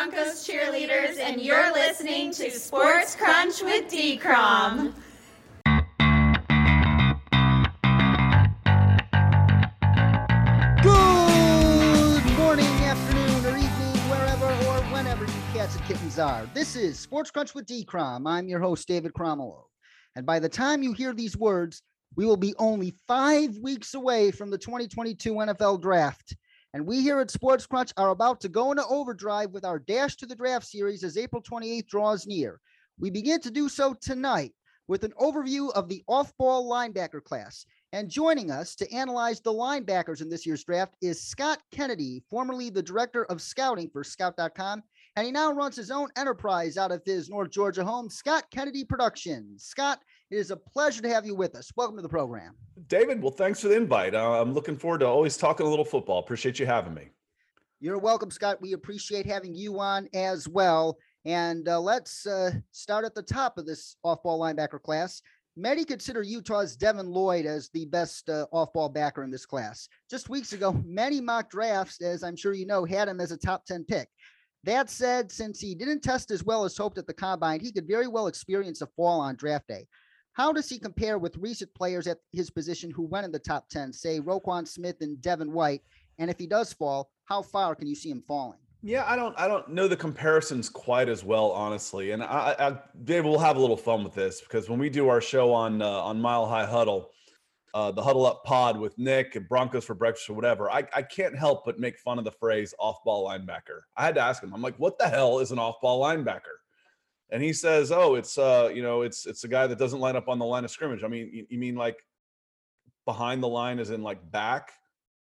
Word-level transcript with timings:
Broncos 0.00 0.48
cheerleaders, 0.48 1.18
and 1.18 1.42
you're 1.42 1.74
listening 1.74 2.32
to 2.32 2.50
Sports 2.50 3.14
Crunch 3.14 3.60
with 3.60 3.86
D. 3.90 4.16
Crom. 4.16 4.94
Good 10.82 12.24
morning, 12.38 12.64
afternoon, 12.64 13.44
or 13.44 13.58
evening, 13.58 13.98
wherever 14.08 14.46
or 14.46 14.80
whenever 14.84 15.26
you 15.26 15.42
cats 15.52 15.76
and 15.76 15.84
kittens 15.84 16.18
are. 16.18 16.48
This 16.54 16.76
is 16.76 16.98
Sports 16.98 17.30
Crunch 17.30 17.54
with 17.54 17.66
D. 17.66 17.84
Crom. 17.84 18.26
I'm 18.26 18.48
your 18.48 18.60
host, 18.60 18.88
David 18.88 19.12
Cromwell. 19.12 19.68
And 20.16 20.24
by 20.24 20.38
the 20.38 20.48
time 20.48 20.82
you 20.82 20.94
hear 20.94 21.12
these 21.12 21.36
words, 21.36 21.82
we 22.16 22.24
will 22.24 22.38
be 22.38 22.54
only 22.58 22.94
five 23.06 23.54
weeks 23.58 23.92
away 23.92 24.30
from 24.30 24.48
the 24.48 24.56
2022 24.56 25.34
NFL 25.34 25.82
Draft. 25.82 26.34
And 26.72 26.86
we 26.86 27.02
here 27.02 27.18
at 27.18 27.32
Sports 27.32 27.66
Crunch 27.66 27.92
are 27.96 28.10
about 28.10 28.40
to 28.42 28.48
go 28.48 28.70
into 28.70 28.86
overdrive 28.86 29.50
with 29.50 29.64
our 29.64 29.80
Dash 29.80 30.16
to 30.16 30.26
the 30.26 30.36
Draft 30.36 30.66
series 30.66 31.02
as 31.02 31.16
April 31.16 31.42
28th 31.42 31.88
draws 31.88 32.26
near. 32.28 32.60
We 32.98 33.10
begin 33.10 33.40
to 33.40 33.50
do 33.50 33.68
so 33.68 33.94
tonight 33.94 34.52
with 34.86 35.02
an 35.02 35.12
overview 35.20 35.72
of 35.72 35.88
the 35.88 36.04
off 36.06 36.36
ball 36.36 36.70
linebacker 36.70 37.22
class. 37.22 37.66
And 37.92 38.08
joining 38.08 38.52
us 38.52 38.76
to 38.76 38.92
analyze 38.92 39.40
the 39.40 39.52
linebackers 39.52 40.20
in 40.20 40.28
this 40.28 40.46
year's 40.46 40.62
draft 40.62 40.94
is 41.02 41.20
Scott 41.20 41.58
Kennedy, 41.72 42.22
formerly 42.30 42.70
the 42.70 42.82
director 42.82 43.24
of 43.24 43.42
scouting 43.42 43.90
for 43.90 44.04
scout.com. 44.04 44.82
And 45.16 45.26
he 45.26 45.32
now 45.32 45.52
runs 45.52 45.74
his 45.74 45.90
own 45.90 46.08
enterprise 46.16 46.76
out 46.76 46.92
of 46.92 47.02
his 47.04 47.28
North 47.28 47.50
Georgia 47.50 47.84
home, 47.84 48.08
Scott 48.08 48.44
Kennedy 48.52 48.84
Productions. 48.84 49.64
Scott, 49.64 50.00
it 50.30 50.36
is 50.36 50.50
a 50.50 50.56
pleasure 50.56 51.02
to 51.02 51.08
have 51.08 51.26
you 51.26 51.34
with 51.34 51.56
us. 51.56 51.72
Welcome 51.76 51.96
to 51.96 52.02
the 52.02 52.08
program. 52.08 52.54
David, 52.86 53.20
well, 53.20 53.32
thanks 53.32 53.60
for 53.60 53.68
the 53.68 53.76
invite. 53.76 54.14
Uh, 54.14 54.40
I'm 54.40 54.52
looking 54.52 54.76
forward 54.76 54.98
to 54.98 55.06
always 55.06 55.36
talking 55.36 55.66
a 55.66 55.68
little 55.68 55.84
football. 55.84 56.20
Appreciate 56.20 56.58
you 56.58 56.66
having 56.66 56.94
me. 56.94 57.08
You're 57.80 57.98
welcome, 57.98 58.30
Scott. 58.30 58.60
We 58.60 58.74
appreciate 58.74 59.26
having 59.26 59.54
you 59.54 59.80
on 59.80 60.08
as 60.14 60.48
well. 60.48 60.98
And 61.24 61.68
uh, 61.68 61.80
let's 61.80 62.26
uh, 62.26 62.52
start 62.70 63.04
at 63.04 63.14
the 63.14 63.22
top 63.22 63.58
of 63.58 63.66
this 63.66 63.96
off 64.04 64.22
ball 64.22 64.38
linebacker 64.40 64.80
class. 64.80 65.20
Many 65.56 65.84
consider 65.84 66.22
Utah's 66.22 66.76
Devin 66.76 67.10
Lloyd 67.10 67.44
as 67.44 67.68
the 67.70 67.86
best 67.86 68.30
uh, 68.30 68.46
off 68.52 68.72
ball 68.72 68.88
backer 68.88 69.24
in 69.24 69.30
this 69.30 69.44
class. 69.44 69.88
Just 70.08 70.28
weeks 70.28 70.52
ago, 70.52 70.80
many 70.86 71.20
mock 71.20 71.50
drafts, 71.50 72.00
as 72.00 72.22
I'm 72.22 72.36
sure 72.36 72.52
you 72.52 72.66
know, 72.66 72.84
had 72.84 73.08
him 73.08 73.20
as 73.20 73.32
a 73.32 73.36
top 73.36 73.66
10 73.66 73.84
pick. 73.84 74.08
That 74.62 74.90
said, 74.90 75.32
since 75.32 75.58
he 75.58 75.74
didn't 75.74 76.02
test 76.02 76.30
as 76.30 76.44
well 76.44 76.64
as 76.64 76.76
hoped 76.76 76.98
at 76.98 77.06
the 77.06 77.14
combine, 77.14 77.60
he 77.60 77.72
could 77.72 77.88
very 77.88 78.06
well 78.06 78.26
experience 78.26 78.80
a 78.80 78.86
fall 78.86 79.20
on 79.20 79.36
draft 79.36 79.66
day. 79.66 79.86
How 80.40 80.54
does 80.54 80.70
he 80.70 80.78
compare 80.78 81.18
with 81.18 81.36
recent 81.36 81.74
players 81.74 82.06
at 82.06 82.16
his 82.32 82.48
position 82.48 82.90
who 82.90 83.02
went 83.04 83.26
in 83.26 83.30
the 83.30 83.38
top 83.38 83.68
10, 83.68 83.92
say 83.92 84.20
Roquan 84.20 84.66
Smith 84.66 85.02
and 85.02 85.20
Devin 85.20 85.52
White? 85.52 85.82
And 86.18 86.30
if 86.30 86.38
he 86.38 86.46
does 86.46 86.72
fall, 86.72 87.10
how 87.26 87.42
far 87.42 87.74
can 87.74 87.86
you 87.86 87.94
see 87.94 88.08
him 88.08 88.22
falling? 88.26 88.56
Yeah, 88.82 89.04
I 89.06 89.16
don't, 89.16 89.38
I 89.38 89.46
don't 89.46 89.68
know 89.68 89.86
the 89.86 89.98
comparisons 89.98 90.70
quite 90.70 91.10
as 91.10 91.22
well, 91.22 91.50
honestly. 91.50 92.12
And 92.12 92.22
I, 92.22 92.56
I 92.58 92.78
Dave, 93.04 93.26
we'll 93.26 93.38
have 93.38 93.58
a 93.58 93.60
little 93.60 93.76
fun 93.76 94.02
with 94.02 94.14
this 94.14 94.40
because 94.40 94.70
when 94.70 94.78
we 94.78 94.88
do 94.88 95.10
our 95.10 95.20
show 95.20 95.52
on 95.52 95.82
uh, 95.82 95.86
on 95.86 96.18
Mile 96.18 96.46
High 96.46 96.64
Huddle, 96.64 97.10
uh, 97.74 97.90
the 97.90 98.02
Huddle 98.02 98.24
Up 98.24 98.42
Pod 98.46 98.80
with 98.80 98.96
Nick 98.96 99.36
and 99.36 99.46
Broncos 99.46 99.84
for 99.84 99.94
breakfast 99.94 100.30
or 100.30 100.32
whatever, 100.32 100.70
I, 100.70 100.86
I 100.96 101.02
can't 101.02 101.36
help 101.36 101.66
but 101.66 101.78
make 101.78 101.98
fun 101.98 102.18
of 102.18 102.24
the 102.24 102.32
phrase 102.32 102.72
off 102.78 103.04
ball 103.04 103.28
linebacker. 103.28 103.80
I 103.94 104.06
had 104.06 104.14
to 104.14 104.22
ask 104.22 104.42
him, 104.42 104.54
I'm 104.54 104.62
like, 104.62 104.78
what 104.78 104.98
the 104.98 105.06
hell 105.06 105.40
is 105.40 105.52
an 105.52 105.58
off 105.58 105.82
ball 105.82 106.02
linebacker? 106.02 106.56
And 107.32 107.42
he 107.42 107.52
says, 107.52 107.92
oh, 107.92 108.16
it's 108.16 108.38
uh, 108.38 108.70
you 108.74 108.82
know, 108.82 109.02
it's 109.02 109.26
it's 109.26 109.44
a 109.44 109.48
guy 109.48 109.66
that 109.66 109.78
doesn't 109.78 110.00
line 110.00 110.16
up 110.16 110.28
on 110.28 110.38
the 110.38 110.44
line 110.44 110.64
of 110.64 110.70
scrimmage. 110.70 111.04
I 111.04 111.08
mean, 111.08 111.30
you, 111.32 111.46
you 111.48 111.58
mean 111.58 111.76
like 111.76 112.04
behind 113.06 113.42
the 113.42 113.48
line, 113.48 113.78
is 113.78 113.90
in 113.90 114.02
like 114.02 114.30
back 114.30 114.72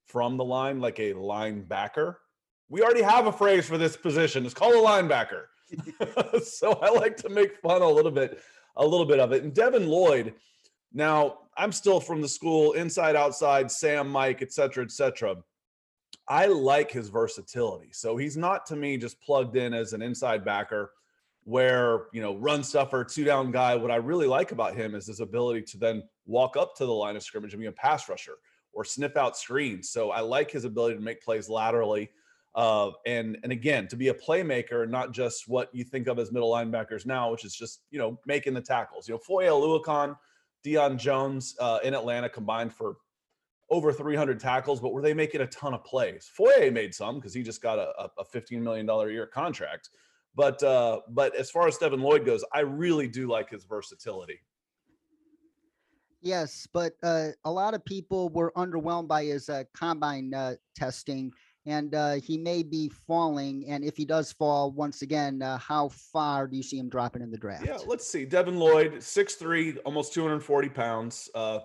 from 0.07 0.37
the 0.37 0.45
line, 0.45 0.81
like 0.81 0.99
a 0.99 1.15
linebacker? 1.15 2.17
We 2.69 2.83
already 2.83 3.03
have 3.03 3.27
a 3.27 3.33
phrase 3.33 3.67
for 3.67 3.79
this 3.79 3.97
position. 3.97 4.45
It's 4.45 4.55
called 4.55 4.75
a 4.75 4.87
linebacker. 4.87 5.45
so 6.45 6.73
I 6.83 6.91
like 6.91 7.17
to 7.19 7.29
make 7.29 7.57
fun 7.57 7.83
a 7.83 7.89
little 7.89 8.11
bit, 8.11 8.41
a 8.77 8.87
little 8.87 9.07
bit 9.07 9.21
of 9.21 9.33
it. 9.33 9.43
And 9.43 9.55
Devin 9.55 9.87
Lloyd, 9.89 10.35
now 10.93 11.39
I'm 11.57 11.73
still 11.73 12.01
from 12.01 12.21
the 12.21 12.29
school 12.29 12.73
inside, 12.73 13.17
outside, 13.17 13.71
Sam, 13.71 14.09
Mike, 14.09 14.43
et 14.43 14.53
cetera, 14.53 14.85
et 14.85 14.91
cetera. 14.91 15.37
I 16.29 16.47
like 16.47 16.91
his 16.91 17.09
versatility. 17.09 17.91
So 17.93 18.17
he's 18.17 18.37
not 18.37 18.67
to 18.67 18.77
me 18.77 18.97
just 18.97 19.21
plugged 19.21 19.57
in 19.57 19.75
as 19.75 19.93
an 19.93 20.03
inside 20.03 20.45
backer 20.45 20.93
where, 21.45 22.07
you 22.13 22.21
know, 22.21 22.37
run 22.37 22.63
stuffer, 22.63 23.05
two 23.05 23.25
down 23.25 23.51
guy. 23.51 23.75
What 23.75 23.91
I 23.91 23.97
really 23.97 24.27
like 24.27 24.53
about 24.53 24.75
him 24.75 24.95
is 24.95 25.07
his 25.07 25.21
ability 25.21 25.63
to 25.63 25.79
then 25.79 26.03
walk 26.27 26.57
up 26.57 26.77
to 26.77 26.87
the 26.87 26.93
line 26.93 27.17
of 27.17 27.23
scrimmage 27.23 27.53
and 27.55 27.61
be 27.61 27.67
a 27.67 27.73
pass 27.73 28.09
rusher 28.09 28.35
or 28.73 28.85
sniff 28.85 29.17
out 29.17 29.37
screens. 29.37 29.91
So 29.91 30.11
I 30.11 30.21
like 30.21 30.51
his 30.51 30.65
ability 30.65 30.97
to 30.97 31.01
make 31.01 31.23
plays 31.23 31.49
laterally 31.49 32.11
uh, 32.55 32.91
and 33.07 33.39
and 33.43 33.53
again, 33.53 33.87
to 33.89 33.97
be 33.97 34.09
a 34.09 34.15
playmaker, 34.15 34.89
not 34.89 35.13
just 35.13 35.49
what 35.49 35.73
you 35.73 35.85
think 35.85 36.09
of 36.09 36.19
as 36.19 36.33
middle 36.33 36.51
linebackers 36.51 37.07
now, 37.07 37.31
which 37.31 37.45
is 37.45 37.55
just 37.55 37.83
you 37.91 37.99
know 37.99 38.19
making 38.27 38.55
the 38.55 38.61
tackles. 38.61 39.09
You 39.09 39.15
know, 39.15 39.19
Foye 39.19 39.47
Oluokun, 39.47 40.17
Deion 40.65 40.97
Jones 40.97 41.55
uh, 41.61 41.79
in 41.85 41.95
Atlanta 41.95 42.29
combined 42.29 42.73
for 42.73 42.97
over 43.71 43.93
300 43.93 44.41
tackles, 44.41 44.81
but 44.81 44.93
were 44.93 45.01
they 45.01 45.15
making 45.15 45.43
a 45.43 45.47
ton 45.47 45.75
of 45.75 45.85
plays? 45.85 46.29
Foye 46.35 46.71
made 46.73 46.93
some 46.93 47.17
because 47.17 47.33
he 47.33 47.43
just 47.43 47.63
got 47.63 47.79
a, 47.79 48.11
a 48.19 48.25
15 48.25 48.63
million 48.63 48.85
dollar 48.85 49.11
a 49.11 49.13
year 49.13 49.27
contract. 49.27 49.91
But 50.35 50.63
uh, 50.63 51.01
but 51.09 51.35
as 51.37 51.51
far 51.51 51.67
as 51.67 51.77
Devin 51.77 52.01
Lloyd 52.01 52.25
goes, 52.25 52.45
I 52.53 52.61
really 52.61 53.09
do 53.09 53.29
like 53.29 53.51
his 53.51 53.65
versatility. 53.65 54.41
Yes, 56.23 56.69
but 56.73 56.93
uh, 57.03 57.29
a 57.45 57.51
lot 57.51 57.75
of 57.75 57.85
people 57.85 58.29
were 58.29 58.53
underwhelmed 58.57 59.09
by 59.09 59.25
his 59.25 59.49
uh, 59.49 59.65
combine 59.75 60.35
uh, 60.35 60.55
testing 60.77 61.33
and 61.67 61.95
uh, 61.95 62.15
he 62.15 62.39
may 62.39 62.63
be 62.63 62.89
falling. 63.07 63.67
And 63.69 63.85
if 63.85 63.97
he 63.97 64.05
does 64.05 64.33
fall, 64.33 64.73
once 64.73 65.03
again, 65.03 65.43
uh, 65.43 65.59
how 65.59 65.89
far 65.89 66.47
do 66.47 66.57
you 66.57 66.63
see 66.63 66.79
him 66.79 66.89
dropping 66.89 67.23
in 67.23 67.31
the 67.31 67.37
draft? 67.37 67.67
Yeah, 67.67 67.79
let's 67.87 68.07
see. 68.07 68.25
Devin 68.25 68.59
Lloyd, 68.59 68.95
6'3", 68.95 69.79
almost 69.85 70.15
240 70.15 70.69
pounds, 70.71 71.29
uh, 71.35 71.61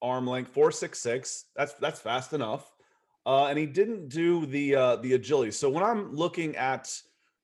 arm 0.00 0.26
length, 0.26 0.54
4'6'6". 0.54 1.44
That's 1.56 1.74
that's 1.74 2.00
fast 2.00 2.32
enough. 2.32 2.72
Uh, 3.24 3.46
and 3.46 3.58
he 3.58 3.66
didn't 3.66 4.08
do 4.08 4.46
the 4.46 4.76
uh, 4.76 4.96
the 4.96 5.14
agility. 5.14 5.50
So 5.50 5.68
when 5.68 5.82
I'm 5.82 6.14
looking 6.14 6.54
at 6.54 6.96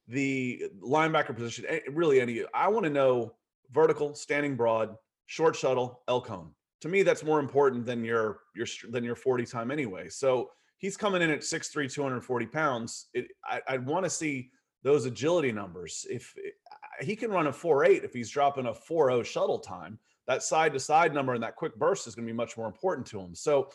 the 0.09 0.65
linebacker 0.83 1.35
position, 1.35 1.65
eh, 1.69 1.81
really 1.91 2.21
any, 2.21 2.45
I 2.55 2.69
want 2.69 2.85
to 2.85 2.91
know 2.91 3.35
vertical, 3.71 4.15
standing 4.15 4.57
broad, 4.57 4.97
short 5.27 5.57
shuttle, 5.57 6.03
L 6.09 6.21
cone. 6.21 6.51
To 6.83 6.89
me, 6.89 7.03
that's 7.03 7.23
more 7.23 7.41
important 7.41 7.87
than 7.87 8.05
your 8.05 8.41
your 8.57 8.67
than 8.91 9.05
your 9.05 9.15
40 9.15 9.47
time 9.47 9.71
anyway. 9.71 10.09
So 10.09 10.51
he's 10.79 10.97
coming 10.97 11.23
in 11.23 11.31
at 11.31 11.41
6'3", 11.41 11.93
240 11.93 12.47
pounds. 12.47 13.07
It, 13.15 13.29
I, 13.45 13.61
I 13.69 13.79
want 13.79 14.05
to 14.05 14.11
see 14.11 14.51
those 14.83 15.07
agility 15.07 15.53
numbers. 15.53 16.05
If 16.11 16.35
it, 16.37 16.55
he 17.01 17.15
can 17.15 17.31
run 17.31 17.47
a 17.47 17.53
4'8", 17.53 18.05
if 18.05 18.13
he's 18.13 18.31
dropping 18.31 18.67
a 18.67 18.73
4'0 18.73 19.25
shuttle 19.25 19.61
time, 19.61 19.99
that 20.27 20.43
side 20.43 20.73
to 20.73 20.81
side 20.81 21.15
number 21.15 21.35
and 21.35 21.43
that 21.43 21.57
quick 21.57 21.77
burst 21.77 22.07
is 22.07 22.15
going 22.15 22.27
to 22.27 22.33
be 22.33 22.37
much 22.37 22.57
more 22.57 22.67
important 22.67 23.07
to 23.09 23.21
him. 23.21 23.35
So 23.35 23.71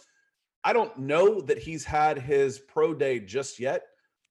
I 0.63 0.73
don't 0.73 0.97
know 0.97 1.41
that 1.41 1.57
he's 1.57 1.85
had 1.85 2.19
his 2.19 2.59
pro 2.59 2.93
day 2.93 3.19
just 3.19 3.59
yet. 3.59 3.83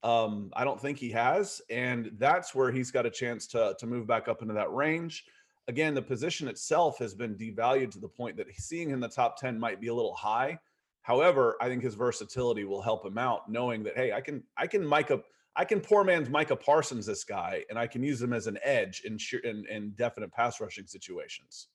Um, 0.03 0.51
I 0.55 0.65
don't 0.65 0.81
think 0.81 0.99
he 0.99 1.11
has, 1.11 1.61
and 1.71 2.13
that's 2.19 2.55
where 2.55 2.71
he's 2.71 2.91
got 2.91 3.07
a 3.07 3.11
chance 3.11 3.47
to 3.49 3.75
to 3.79 3.87
move 3.87 4.07
back 4.07 4.29
up 4.29 4.43
into 4.43 4.55
that 4.55 4.73
range. 4.73 5.25
Again, 5.69 5.95
the 5.95 6.03
position 6.03 6.47
itself 6.47 6.99
has 6.99 7.15
been 7.15 7.35
devalued 7.35 7.91
to 7.93 7.99
the 7.99 8.09
point 8.09 8.37
that 8.37 8.47
seeing 8.57 8.89
him 8.89 8.95
in 8.95 9.01
the 9.01 9.09
top 9.09 9.37
ten 9.37 9.59
might 9.59 9.81
be 9.81 9.89
a 9.89 9.95
little 9.95 10.15
high. 10.15 10.59
However, 11.03 11.57
I 11.61 11.69
think 11.69 11.83
his 11.83 11.95
versatility 11.95 12.65
will 12.65 12.83
help 12.83 13.05
him 13.05 13.19
out, 13.19 13.51
knowing 13.51 13.83
that 13.85 13.97
hey, 13.97 14.13
I 14.13 14.21
can 14.21 14.43
I 14.57 14.67
can 14.67 14.87
Micah 14.87 15.23
I 15.57 15.65
can 15.65 15.81
poor 15.81 16.05
man's 16.05 16.29
Micah 16.29 16.57
Parsons 16.57 17.07
this 17.07 17.25
guy, 17.25 17.65
and 17.71 17.79
I 17.79 17.87
can 17.87 18.03
use 18.03 18.21
him 18.21 18.33
as 18.33 18.47
an 18.47 18.59
edge 18.63 19.03
in 19.05 19.19
in, 19.45 19.65
in 19.71 19.91
definite 19.97 20.33
pass 20.33 20.61
rushing 20.61 20.87
situations. 20.87 21.69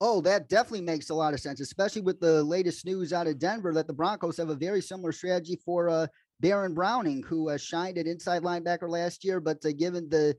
Oh, 0.00 0.22
that 0.22 0.48
definitely 0.48 0.80
makes 0.80 1.10
a 1.10 1.14
lot 1.14 1.34
of 1.34 1.40
sense, 1.40 1.60
especially 1.60 2.00
with 2.00 2.20
the 2.20 2.42
latest 2.42 2.86
news 2.86 3.12
out 3.12 3.26
of 3.26 3.38
Denver 3.38 3.74
that 3.74 3.86
the 3.86 3.92
Broncos 3.92 4.38
have 4.38 4.48
a 4.48 4.54
very 4.54 4.80
similar 4.80 5.12
strategy 5.12 5.60
for 5.62 5.90
uh, 5.90 6.06
Baron 6.40 6.74
Browning, 6.74 7.22
who 7.22 7.50
uh, 7.50 7.56
shined 7.56 7.98
at 7.98 8.06
inside 8.06 8.42
linebacker 8.42 8.88
last 8.88 9.24
year, 9.24 9.40
but 9.40 9.64
uh, 9.64 9.72
given 9.72 10.08
the 10.08 10.34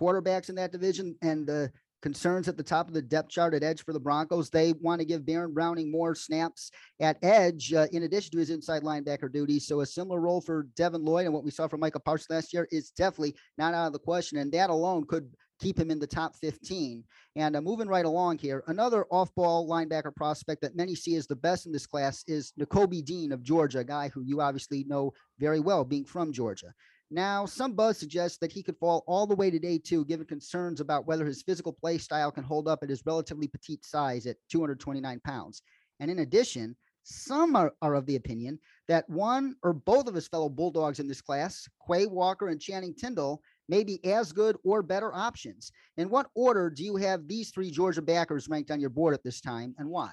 quarterbacks 0.00 0.48
in 0.48 0.54
that 0.56 0.72
division 0.72 1.16
and 1.22 1.46
the 1.46 1.72
concerns 2.02 2.46
at 2.46 2.56
the 2.56 2.62
top 2.62 2.86
of 2.88 2.94
the 2.94 3.02
depth 3.02 3.30
chart 3.30 3.54
at 3.54 3.64
edge 3.64 3.84
for 3.84 3.92
the 3.92 3.98
Broncos. 3.98 4.50
They 4.50 4.74
want 4.74 5.00
to 5.00 5.04
give 5.04 5.26
Baron 5.26 5.52
Browning 5.52 5.90
more 5.90 6.14
snaps 6.14 6.70
at 7.00 7.18
edge 7.22 7.72
uh, 7.72 7.86
in 7.92 8.04
addition 8.04 8.30
to 8.32 8.38
his 8.38 8.50
inside 8.50 8.82
linebacker 8.82 9.32
duties. 9.32 9.66
So 9.66 9.80
a 9.80 9.86
similar 9.86 10.20
role 10.20 10.40
for 10.40 10.68
Devin 10.76 11.04
Lloyd 11.04 11.24
and 11.24 11.34
what 11.34 11.42
we 11.42 11.50
saw 11.50 11.66
from 11.66 11.80
Micah 11.80 11.98
Parsons 11.98 12.30
last 12.30 12.52
year 12.52 12.68
is 12.70 12.90
definitely 12.90 13.34
not 13.58 13.74
out 13.74 13.88
of 13.88 13.92
the 13.92 13.98
question. 13.98 14.38
And 14.38 14.52
that 14.52 14.70
alone 14.70 15.04
could 15.08 15.28
keep 15.60 15.78
him 15.78 15.90
in 15.90 15.98
the 15.98 16.06
top 16.06 16.34
15. 16.36 17.04
And 17.36 17.56
uh, 17.56 17.60
moving 17.60 17.88
right 17.88 18.04
along 18.04 18.38
here, 18.38 18.62
another 18.66 19.06
off 19.10 19.34
ball 19.34 19.68
linebacker 19.68 20.14
prospect 20.14 20.62
that 20.62 20.76
many 20.76 20.94
see 20.94 21.16
as 21.16 21.26
the 21.26 21.36
best 21.36 21.66
in 21.66 21.72
this 21.72 21.86
class 21.86 22.24
is 22.26 22.52
Nakobe 22.58 23.04
Dean 23.04 23.32
of 23.32 23.42
Georgia, 23.42 23.80
a 23.80 23.84
guy 23.84 24.08
who 24.08 24.22
you 24.22 24.40
obviously 24.40 24.84
know 24.84 25.12
very 25.38 25.60
well, 25.60 25.84
being 25.84 26.04
from 26.04 26.32
Georgia. 26.32 26.72
Now, 27.10 27.46
some 27.46 27.72
buzz 27.74 27.98
suggests 27.98 28.38
that 28.38 28.50
he 28.50 28.62
could 28.62 28.76
fall 28.78 29.04
all 29.06 29.26
the 29.26 29.36
way 29.36 29.50
to 29.50 29.58
day 29.58 29.78
two, 29.78 30.04
given 30.04 30.26
concerns 30.26 30.80
about 30.80 31.06
whether 31.06 31.24
his 31.24 31.42
physical 31.42 31.72
play 31.72 31.98
style 31.98 32.32
can 32.32 32.42
hold 32.42 32.66
up 32.66 32.80
at 32.82 32.90
his 32.90 33.06
relatively 33.06 33.46
petite 33.46 33.84
size 33.84 34.26
at 34.26 34.36
229 34.50 35.20
pounds. 35.20 35.62
And 36.00 36.10
in 36.10 36.18
addition, 36.18 36.76
Some 37.08 37.54
are, 37.54 37.72
are 37.82 37.94
of 37.94 38.04
the 38.06 38.16
opinion 38.16 38.58
that 38.88 39.08
one 39.08 39.54
or 39.62 39.72
both 39.72 40.08
of 40.08 40.14
his 40.14 40.26
fellow 40.26 40.48
Bulldogs 40.48 40.98
in 40.98 41.06
this 41.06 41.20
class, 41.20 41.68
Quay 41.86 42.06
Walker 42.06 42.48
and 42.48 42.60
Channing 42.60 42.94
Tindall, 42.94 43.40
may 43.68 43.84
be 43.84 44.04
as 44.04 44.32
good 44.32 44.56
or 44.64 44.82
better 44.82 45.14
options. 45.14 45.72
In 45.96 46.08
what 46.08 46.28
order 46.34 46.70
do 46.70 46.84
you 46.84 46.96
have 46.96 47.26
these 47.26 47.50
three 47.50 47.70
Georgia 47.70 48.02
backers 48.02 48.48
ranked 48.48 48.70
on 48.70 48.80
your 48.80 48.90
board 48.90 49.14
at 49.14 49.22
this 49.22 49.40
time 49.40 49.74
and 49.78 49.88
why? 49.88 50.12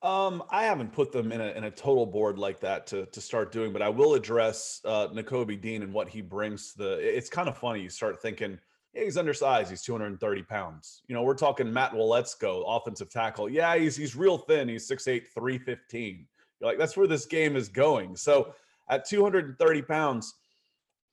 Um, 0.00 0.44
I 0.50 0.62
haven't 0.62 0.92
put 0.92 1.10
them 1.10 1.32
in 1.32 1.40
a, 1.40 1.48
in 1.48 1.64
a 1.64 1.70
total 1.70 2.06
board 2.06 2.38
like 2.38 2.60
that 2.60 2.86
to, 2.88 3.06
to 3.06 3.20
start 3.20 3.50
doing, 3.50 3.72
but 3.72 3.82
I 3.82 3.88
will 3.88 4.14
address 4.14 4.80
uh, 4.84 5.08
Nakobe 5.08 5.60
Dean 5.60 5.82
and 5.82 5.92
what 5.92 6.08
he 6.08 6.20
brings 6.20 6.72
to 6.72 6.78
the. 6.78 7.16
It's 7.16 7.28
kind 7.28 7.48
of 7.48 7.58
funny. 7.58 7.80
You 7.80 7.90
start 7.90 8.22
thinking, 8.22 8.60
he's 8.92 9.16
undersized. 9.16 9.70
He's 9.70 9.82
230 9.82 10.42
pounds. 10.44 11.02
You 11.08 11.16
know, 11.16 11.22
we're 11.22 11.34
talking 11.34 11.72
Matt 11.72 11.92
Waletzko, 11.92 12.62
offensive 12.66 13.10
tackle. 13.10 13.48
Yeah, 13.48 13.76
he's 13.76 13.96
he's 13.96 14.14
real 14.14 14.38
thin. 14.38 14.68
He's 14.68 14.88
6'8, 14.88 15.26
315. 15.34 16.26
You're 16.60 16.70
like, 16.70 16.78
that's 16.78 16.96
where 16.96 17.08
this 17.08 17.26
game 17.26 17.56
is 17.56 17.68
going. 17.68 18.14
So 18.14 18.54
at 18.88 19.04
230 19.04 19.82
pounds, 19.82 20.34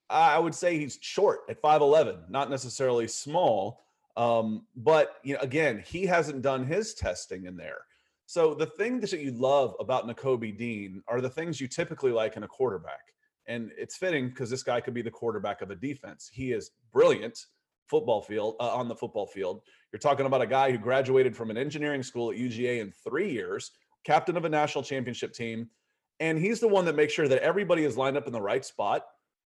I 0.09 0.37
would 0.37 0.55
say 0.55 0.77
he's 0.77 0.99
short 1.01 1.41
at 1.49 1.61
5'11, 1.61 2.29
not 2.29 2.49
necessarily 2.49 3.07
small. 3.07 3.81
Um, 4.17 4.65
but 4.75 5.17
you 5.23 5.33
know, 5.33 5.41
again, 5.41 5.83
he 5.85 6.05
hasn't 6.05 6.41
done 6.41 6.65
his 6.65 6.93
testing 6.93 7.45
in 7.45 7.57
there. 7.57 7.79
So 8.27 8.53
the 8.53 8.65
thing 8.65 8.99
that 9.01 9.11
you 9.11 9.31
love 9.31 9.75
about 9.79 10.07
Nakobe 10.07 10.57
Dean 10.57 11.03
are 11.07 11.21
the 11.21 11.29
things 11.29 11.59
you 11.59 11.67
typically 11.67 12.11
like 12.11 12.37
in 12.37 12.43
a 12.43 12.47
quarterback. 12.47 13.13
And 13.47 13.71
it's 13.77 13.97
fitting 13.97 14.29
because 14.29 14.49
this 14.49 14.63
guy 14.63 14.81
could 14.81 14.93
be 14.95 15.03
the 15.03 15.11
quarterback 15.11 15.61
of 15.61 15.69
a 15.69 15.75
defense. 15.75 16.29
He 16.33 16.51
is 16.51 16.71
brilliant 16.91 17.37
football 17.87 18.21
field 18.21 18.55
uh, 18.59 18.75
on 18.75 18.87
the 18.87 18.95
football 18.95 19.27
field. 19.27 19.61
You're 19.91 19.99
talking 19.99 20.25
about 20.25 20.41
a 20.41 20.47
guy 20.47 20.71
who 20.71 20.79
graduated 20.79 21.35
from 21.35 21.51
an 21.51 21.57
engineering 21.57 22.01
school 22.01 22.31
at 22.31 22.37
UGA 22.37 22.79
in 22.81 22.91
3 23.03 23.29
years, 23.29 23.71
captain 24.03 24.37
of 24.37 24.45
a 24.45 24.49
national 24.49 24.83
championship 24.83 25.33
team, 25.33 25.69
and 26.19 26.39
he's 26.39 26.59
the 26.59 26.67
one 26.67 26.85
that 26.85 26.95
makes 26.95 27.13
sure 27.13 27.27
that 27.27 27.41
everybody 27.41 27.83
is 27.83 27.97
lined 27.97 28.17
up 28.17 28.27
in 28.27 28.33
the 28.33 28.41
right 28.41 28.63
spot, 28.65 29.05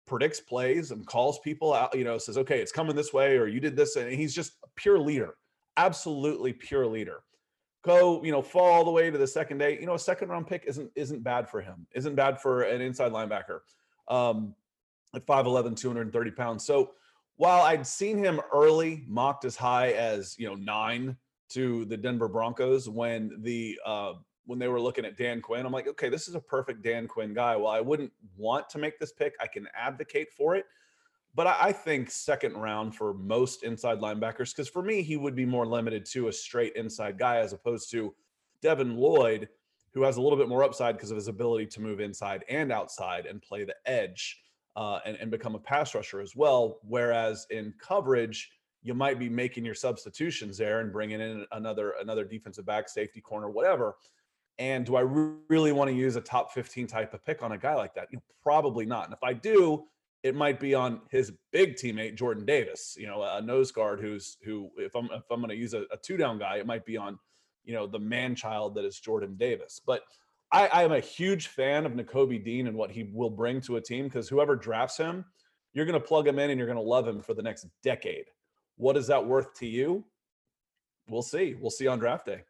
predicts 0.05 0.39
plays 0.39 0.91
and 0.91 1.05
calls 1.05 1.39
people 1.39 1.73
out, 1.73 1.95
you 1.97 2.03
know, 2.03 2.17
says, 2.17 2.37
"Okay, 2.37 2.59
it's 2.59 2.71
coming 2.71 2.95
this 2.95 3.13
way 3.13 3.37
or 3.37 3.47
you 3.47 3.59
did 3.59 3.75
this." 3.75 3.95
And 3.95 4.11
he's 4.11 4.33
just 4.33 4.53
a 4.63 4.67
pure 4.75 4.99
leader. 4.99 5.35
Absolutely 5.77 6.53
pure 6.53 6.85
leader 6.85 7.23
go, 7.83 8.23
you 8.23 8.31
know, 8.31 8.41
fall 8.41 8.71
all 8.71 8.85
the 8.85 8.91
way 8.91 9.11
to 9.11 9.17
the 9.17 9.27
second 9.27 9.57
day. 9.57 9.77
You 9.79 9.85
know, 9.85 9.93
a 9.93 9.99
second 9.99 10.29
round 10.29 10.47
pick 10.47 10.65
isn't 10.65 10.89
isn't 10.95 11.23
bad 11.23 11.49
for 11.49 11.61
him. 11.61 11.85
Isn't 11.93 12.15
bad 12.15 12.41
for 12.41 12.63
an 12.63 12.81
inside 12.81 13.11
linebacker. 13.11 13.59
Um, 14.07 14.55
at 15.15 15.25
5'11, 15.27 15.77
230 15.77 16.31
pounds. 16.31 16.65
So 16.65 16.91
while 17.35 17.61
I'd 17.61 17.85
seen 17.85 18.17
him 18.17 18.41
early 18.51 19.03
mocked 19.07 19.45
as 19.45 19.55
high 19.55 19.91
as 19.91 20.35
you 20.39 20.47
know 20.47 20.55
nine 20.55 21.15
to 21.49 21.85
the 21.85 21.97
Denver 21.97 22.27
Broncos 22.27 22.89
when 22.89 23.31
the 23.43 23.79
uh, 23.85 24.13
when 24.45 24.59
they 24.59 24.67
were 24.67 24.79
looking 24.79 25.05
at 25.05 25.17
Dan 25.17 25.41
Quinn, 25.41 25.65
I'm 25.65 25.71
like, 25.71 25.87
okay, 25.87 26.09
this 26.09 26.27
is 26.27 26.35
a 26.35 26.39
perfect 26.39 26.83
Dan 26.83 27.07
Quinn 27.07 27.33
guy. 27.33 27.55
Well, 27.55 27.71
I 27.71 27.81
wouldn't 27.81 28.11
want 28.37 28.69
to 28.69 28.77
make 28.77 28.99
this 28.99 29.11
pick. 29.11 29.33
I 29.39 29.47
can 29.47 29.67
advocate 29.75 30.31
for 30.31 30.55
it 30.55 30.65
but 31.35 31.47
I, 31.47 31.71
think 31.71 32.11
second 32.11 32.53
round 32.53 32.95
for 32.95 33.13
most 33.13 33.63
inside 33.63 33.99
linebackers, 33.99 34.51
because 34.51 34.69
for 34.69 34.83
me, 34.83 35.01
he 35.01 35.17
would 35.17 35.35
be 35.35 35.45
more 35.45 35.65
limited 35.65 36.05
to 36.07 36.27
a 36.27 36.33
straight 36.33 36.75
inside 36.75 37.17
guy 37.17 37.37
as 37.37 37.53
opposed 37.53 37.89
to 37.91 38.13
Devin 38.61 38.95
Lloyd, 38.95 39.49
who 39.93 40.03
has 40.03 40.17
a 40.17 40.21
little 40.21 40.37
bit 40.37 40.47
more 40.47 40.63
upside 40.63 40.95
because 40.95 41.09
of 41.09 41.17
his 41.17 41.27
ability 41.27 41.65
to 41.67 41.81
move 41.81 41.99
inside 41.99 42.45
and 42.49 42.71
outside 42.71 43.25
and 43.25 43.41
play 43.41 43.63
the 43.63 43.75
edge 43.87 44.41
uh, 44.75 44.99
and, 45.05 45.17
and 45.17 45.31
become 45.31 45.55
a 45.55 45.59
pass 45.59 45.95
rusher 45.95 46.21
as 46.21 46.35
well. 46.35 46.79
Whereas 46.83 47.47
in 47.49 47.73
coverage, 47.79 48.51
you 48.83 48.93
might 48.93 49.17
be 49.17 49.29
making 49.29 49.65
your 49.65 49.75
substitutions 49.75 50.57
there 50.57 50.81
and 50.81 50.91
bringing 50.91 51.19
in 51.19 51.45
another 51.51 51.95
another 52.01 52.25
defensive 52.25 52.65
back, 52.65 52.89
safety 52.89 53.21
corner, 53.21 53.49
whatever. 53.49 53.95
And 54.59 54.85
do 54.85 54.95
I 54.95 55.01
really 55.49 55.71
want 55.71 55.89
to 55.89 55.95
use 55.95 56.15
a 56.15 56.21
top 56.21 56.53
15 56.53 56.87
type 56.87 57.13
of 57.13 57.25
pick 57.25 57.41
on 57.41 57.53
a 57.53 57.57
guy 57.57 57.73
like 57.73 57.95
that? 57.95 58.07
You 58.11 58.17
know, 58.17 58.23
probably 58.41 58.85
not. 58.85 59.05
And 59.05 59.13
if 59.13 59.23
I 59.23 59.33
do, 59.33 59.85
it 60.21 60.35
might 60.35 60.59
be 60.59 60.73
on 60.73 61.01
his 61.11 61.33
big 61.51 61.75
teammate 61.75 62.15
Jordan 62.15 62.45
Davis, 62.45 62.95
you 62.97 63.07
know, 63.07 63.23
a 63.23 63.41
nose 63.41 63.71
guard 63.71 63.99
who's 63.99 64.37
who 64.43 64.69
if 64.77 64.95
I'm 64.95 65.05
if 65.05 65.23
I'm 65.29 65.39
going 65.39 65.49
to 65.49 65.55
use 65.55 65.73
a, 65.73 65.81
a, 65.91 65.97
two 66.01 66.17
down 66.17 66.39
guy, 66.39 66.57
it 66.57 66.65
might 66.65 66.85
be 66.85 66.95
on, 66.95 67.19
you 67.65 67.73
know, 67.73 67.87
the 67.87 67.99
man 67.99 68.35
child 68.35 68.75
that 68.75 68.85
is 68.85 68.99
Jordan 68.99 69.35
Davis. 69.37 69.81
But 69.85 70.03
I, 70.51 70.67
I 70.67 70.83
am 70.83 70.93
a 70.93 70.99
huge 70.99 71.47
fan 71.47 71.85
of 71.85 71.93
Nakobe 71.93 72.43
Dean 72.43 72.67
and 72.67 72.77
what 72.77 72.91
he 72.91 73.09
will 73.11 73.29
bring 73.29 73.59
to 73.61 73.77
a 73.77 73.81
team 73.81 74.05
because 74.05 74.29
whoever 74.29 74.55
drafts 74.55 74.97
him, 74.97 75.25
you're 75.73 75.85
going 75.85 75.99
to 75.99 76.07
plug 76.07 76.27
him 76.27 76.39
in 76.39 76.51
and 76.51 76.57
you're 76.57 76.67
going 76.67 76.77
to 76.77 76.81
love 76.81 77.07
him 77.07 77.21
for 77.21 77.33
the 77.33 77.41
next 77.41 77.67
decade. 77.81 78.25
What 78.77 78.95
is 78.95 79.07
that 79.07 79.25
worth 79.25 79.53
to 79.55 79.67
you? 79.67 80.05
We'll 81.09 81.21
see. 81.21 81.55
We'll 81.59 81.71
see 81.71 81.87
on 81.87 81.99
draft 81.99 82.27
day. 82.27 82.43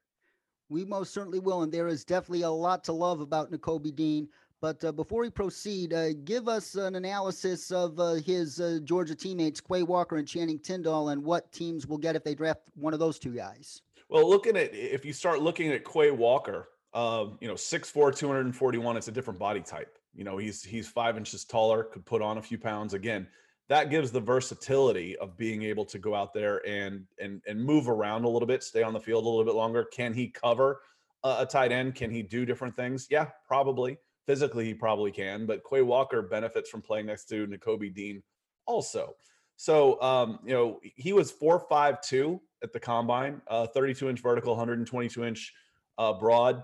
We 0.69 0.85
most 0.85 1.13
certainly 1.13 1.39
will, 1.39 1.63
and 1.63 1.71
there 1.71 1.87
is 1.87 2.03
definitely 2.03 2.43
a 2.43 2.49
lot 2.49 2.83
to 2.85 2.93
love 2.93 3.19
about 3.19 3.51
Nakobe 3.51 3.95
Dean. 3.95 4.27
But 4.61 4.83
uh, 4.85 4.93
before 4.93 5.21
we 5.21 5.29
proceed, 5.29 5.93
uh, 5.93 6.13
give 6.23 6.47
us 6.47 6.75
an 6.75 6.95
analysis 6.95 7.69
of 7.69 7.99
uh, 7.99 8.13
his 8.13 8.61
uh, 8.61 8.79
Georgia 8.85 9.13
teammates, 9.13 9.59
Quay 9.59 9.83
Walker 9.83 10.15
and 10.15 10.27
Channing 10.27 10.57
Tindall, 10.57 11.09
and 11.09 11.21
what 11.21 11.51
teams 11.51 11.85
will 11.85 11.97
get 11.97 12.15
if 12.15 12.23
they 12.23 12.33
draft 12.33 12.61
one 12.75 12.93
of 12.93 12.99
those 12.99 13.19
two 13.19 13.35
guys. 13.35 13.81
Well, 14.07 14.29
looking 14.29 14.55
at 14.55 14.73
if 14.73 15.03
you 15.03 15.11
start 15.11 15.41
looking 15.41 15.71
at 15.73 15.83
Quay 15.83 16.11
Walker, 16.11 16.69
um, 16.93 17.37
you 17.41 17.47
know, 17.47 17.55
6'4", 17.55 18.15
241, 18.15 18.95
it's 18.95 19.09
a 19.09 19.11
different 19.11 19.37
body 19.37 19.59
type. 19.59 19.97
You 20.15 20.23
know, 20.23 20.37
he's 20.37 20.63
he's 20.63 20.87
five 20.87 21.17
inches 21.17 21.43
taller, 21.43 21.83
could 21.83 22.05
put 22.05 22.21
on 22.21 22.37
a 22.37 22.41
few 22.41 22.57
pounds. 22.57 22.93
Again, 22.93 23.27
that 23.73 23.89
gives 23.89 24.11
the 24.11 24.19
versatility 24.19 25.17
of 25.17 25.35
being 25.35 25.63
able 25.63 25.83
to 25.83 25.97
go 25.97 26.13
out 26.13 26.31
there 26.31 26.61
and 26.67 27.07
and 27.19 27.41
and 27.47 27.59
move 27.59 27.89
around 27.89 28.23
a 28.23 28.29
little 28.29 28.45
bit, 28.45 28.61
stay 28.61 28.83
on 28.83 28.93
the 28.93 28.99
field 28.99 29.25
a 29.25 29.27
little 29.27 29.43
bit 29.43 29.55
longer. 29.55 29.85
Can 29.85 30.13
he 30.13 30.27
cover 30.27 30.81
a, 31.23 31.37
a 31.39 31.45
tight 31.47 31.71
end? 31.71 31.95
Can 31.95 32.11
he 32.11 32.21
do 32.21 32.45
different 32.45 32.75
things? 32.75 33.07
Yeah, 33.09 33.29
probably. 33.47 33.97
Physically, 34.27 34.65
he 34.65 34.75
probably 34.75 35.11
can, 35.11 35.47
but 35.47 35.63
Quay 35.67 35.81
Walker 35.81 36.21
benefits 36.21 36.69
from 36.69 36.83
playing 36.83 37.07
next 37.07 37.25
to 37.29 37.47
Nakobe 37.47 37.93
Dean 37.95 38.21
also. 38.67 39.15
So, 39.55 39.99
um, 40.03 40.37
you 40.45 40.53
know, 40.53 40.79
he 40.95 41.11
was 41.11 41.31
four 41.31 41.59
five 41.67 41.99
two 41.99 42.39
at 42.61 42.73
the 42.73 42.79
combine, 42.79 43.41
uh, 43.47 43.65
32 43.65 44.07
inch 44.07 44.19
vertical, 44.19 44.53
122 44.53 45.23
inch 45.23 45.51
uh, 45.97 46.13
broad, 46.13 46.61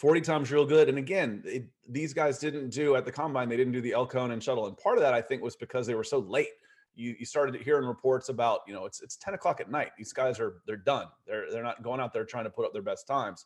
40 0.00 0.22
times 0.22 0.50
real 0.50 0.64
good. 0.64 0.88
And 0.88 0.96
again, 0.96 1.42
it, 1.44 1.66
these 1.86 2.14
guys 2.14 2.38
didn't 2.38 2.70
do 2.70 2.96
at 2.96 3.04
the 3.04 3.12
combine, 3.12 3.50
they 3.50 3.56
didn't 3.58 3.74
do 3.74 3.82
the 3.82 3.92
L 3.92 4.06
cone 4.06 4.30
and 4.30 4.42
shuttle. 4.42 4.66
And 4.66 4.74
part 4.78 4.96
of 4.96 5.02
that, 5.02 5.12
I 5.12 5.20
think, 5.20 5.42
was 5.42 5.56
because 5.56 5.86
they 5.86 5.94
were 5.94 6.04
so 6.04 6.20
late. 6.20 6.48
You, 6.94 7.14
you 7.18 7.26
started 7.26 7.60
hearing 7.60 7.86
reports 7.86 8.30
about, 8.30 8.60
you 8.66 8.72
know, 8.72 8.86
it's 8.86 9.02
it's 9.02 9.16
10 9.16 9.34
o'clock 9.34 9.60
at 9.60 9.70
night. 9.70 9.90
These 9.98 10.14
guys 10.14 10.40
are 10.40 10.62
they're 10.66 10.78
done. 10.78 11.08
They're 11.26 11.52
they're 11.52 11.62
not 11.62 11.82
going 11.82 12.00
out 12.00 12.14
there 12.14 12.24
trying 12.24 12.44
to 12.44 12.50
put 12.50 12.64
up 12.64 12.72
their 12.72 12.80
best 12.80 13.06
times. 13.06 13.44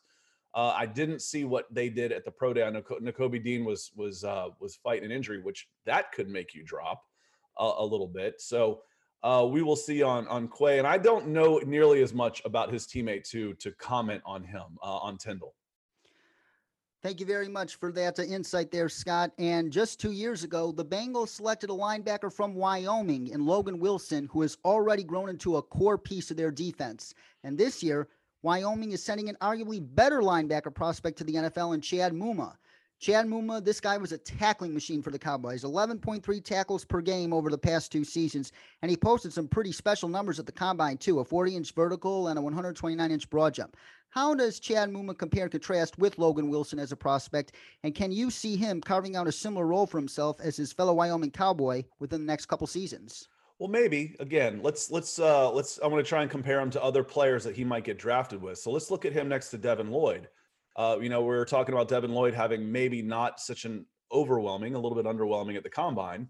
Uh, 0.53 0.73
I 0.73 0.85
didn't 0.85 1.21
see 1.21 1.43
what 1.43 1.65
they 1.73 1.89
did 1.89 2.13
at 2.13 2.23
the 2.23 2.31
pro 2.31 2.53
day. 2.53 2.63
I 2.63 2.69
know 2.69 2.81
Nakobe 2.81 3.43
Dean 3.43 3.65
was 3.65 3.91
was 3.93 4.23
uh, 4.23 4.47
was 4.61 4.77
fighting 4.77 5.03
an 5.03 5.11
injury, 5.11 5.41
which 5.41 5.67
that 5.85 6.13
could 6.13 6.29
make 6.29 6.55
you 6.55 6.63
drop 6.63 7.03
a, 7.59 7.69
a 7.79 7.85
little 7.85 8.07
bit. 8.07 8.39
So 8.39 8.79
uh, 9.23 9.45
we 9.45 9.61
will 9.61 9.75
see 9.75 10.01
on 10.01 10.25
on 10.29 10.47
Quay, 10.47 10.77
and 10.77 10.87
I 10.87 10.99
don't 10.99 11.27
know 11.27 11.57
nearly 11.65 12.01
as 12.01 12.13
much 12.13 12.41
about 12.45 12.71
his 12.71 12.87
teammate 12.87 13.29
to 13.31 13.55
to 13.55 13.73
comment 13.73 14.21
on 14.25 14.41
him 14.45 14.63
uh, 14.81 14.97
on 14.99 15.17
Tindall. 15.17 15.53
Thank 17.05 17.19
you 17.19 17.27
very 17.27 17.47
much 17.47 17.75
for 17.75 17.91
that 17.91 18.17
uh, 18.17 18.23
insight 18.23 18.71
there, 18.71 18.89
Scott. 18.89 19.31
And 19.37 19.71
just 19.71 19.99
two 19.99 20.11
years 20.11 20.43
ago, 20.43 20.71
the 20.71 20.83
Bengals 20.83 21.27
selected 21.29 21.69
a 21.69 21.73
linebacker 21.73 22.33
from 22.33 22.55
Wyoming 22.55 23.27
in 23.27 23.45
Logan 23.45 23.77
Wilson, 23.77 24.27
who 24.31 24.41
has 24.41 24.57
already 24.65 25.03
grown 25.03 25.29
into 25.29 25.57
a 25.57 25.61
core 25.61 25.99
piece 25.99 26.31
of 26.31 26.37
their 26.37 26.49
defense. 26.49 27.13
And 27.43 27.59
this 27.59 27.83
year, 27.83 28.07
Wyoming 28.41 28.91
is 28.91 29.03
sending 29.03 29.29
an 29.29 29.37
arguably 29.39 29.85
better 29.93 30.21
linebacker 30.21 30.73
prospect 30.73 31.19
to 31.19 31.23
the 31.23 31.35
NFL 31.35 31.75
in 31.75 31.81
Chad 31.81 32.11
Muma. 32.11 32.55
Chad 32.99 33.27
Muma, 33.27 33.63
this 33.63 33.81
guy 33.81 33.97
was 33.97 34.13
a 34.13 34.17
tackling 34.17 34.73
machine 34.73 35.01
for 35.01 35.11
the 35.11 35.19
Cowboys. 35.19 35.63
11.3 35.63 36.43
tackles 36.43 36.85
per 36.85 37.01
game 37.01 37.33
over 37.33 37.49
the 37.49 37.57
past 37.57 37.91
two 37.91 38.05
seasons, 38.05 38.53
and 38.81 38.89
he 38.89 38.95
posted 38.95 39.33
some 39.33 39.47
pretty 39.47 39.71
special 39.71 40.07
numbers 40.07 40.39
at 40.39 40.45
the 40.45 40.51
combine 40.51 40.97
too, 40.97 41.19
a 41.19 41.25
40-inch 41.25 41.73
vertical 41.73 42.29
and 42.29 42.39
a 42.39 42.41
129-inch 42.41 43.29
broad 43.29 43.53
jump. 43.53 43.75
How 44.09 44.33
does 44.33 44.61
Chad 44.61 44.89
Muma 44.89 45.17
compare 45.17 45.43
and 45.43 45.51
contrast 45.51 45.99
with 45.99 46.17
Logan 46.17 46.49
Wilson 46.49 46.79
as 46.79 46.93
a 46.93 46.95
prospect, 46.95 47.51
and 47.83 47.93
can 47.93 48.13
you 48.13 48.31
see 48.31 48.55
him 48.55 48.79
carving 48.79 49.17
out 49.17 49.27
a 49.27 49.31
similar 49.31 49.67
role 49.67 49.85
for 49.85 49.97
himself 49.97 50.39
as 50.39 50.55
his 50.55 50.71
fellow 50.71 50.93
Wyoming 50.93 51.31
Cowboy 51.31 51.83
within 51.99 52.21
the 52.21 52.27
next 52.27 52.45
couple 52.45 52.65
seasons? 52.65 53.27
Well, 53.59 53.69
maybe 53.69 54.15
again. 54.19 54.59
Let's 54.61 54.91
let's 54.91 55.17
uh 55.17 55.49
let's. 55.49 55.77
I'm 55.77 55.89
going 55.89 56.03
to 56.03 56.07
try 56.07 56.21
and 56.21 56.29
compare 56.29 56.59
him 56.59 56.69
to 56.71 56.83
other 56.83 57.03
players 57.03 57.45
that 57.45 57.55
he 57.55 57.63
might 57.63 57.85
get 57.85 57.97
drafted 57.97 58.41
with. 58.41 58.57
So 58.57 58.69
let's 58.69 58.91
look 58.91 59.05
at 59.05 59.13
him 59.13 59.29
next 59.29 59.49
to 59.51 59.57
Devin 59.57 59.91
Lloyd. 59.91 60.27
Uh, 60.75 60.97
you 61.01 61.09
know, 61.09 61.21
we 61.21 61.35
are 61.35 61.45
talking 61.45 61.73
about 61.73 61.87
Devin 61.87 62.13
Lloyd 62.13 62.33
having 62.33 62.71
maybe 62.71 63.01
not 63.01 63.39
such 63.39 63.65
an 63.65 63.85
overwhelming, 64.11 64.75
a 64.75 64.79
little 64.79 64.95
bit 64.95 65.05
underwhelming 65.05 65.55
at 65.55 65.63
the 65.63 65.69
combine, 65.69 66.27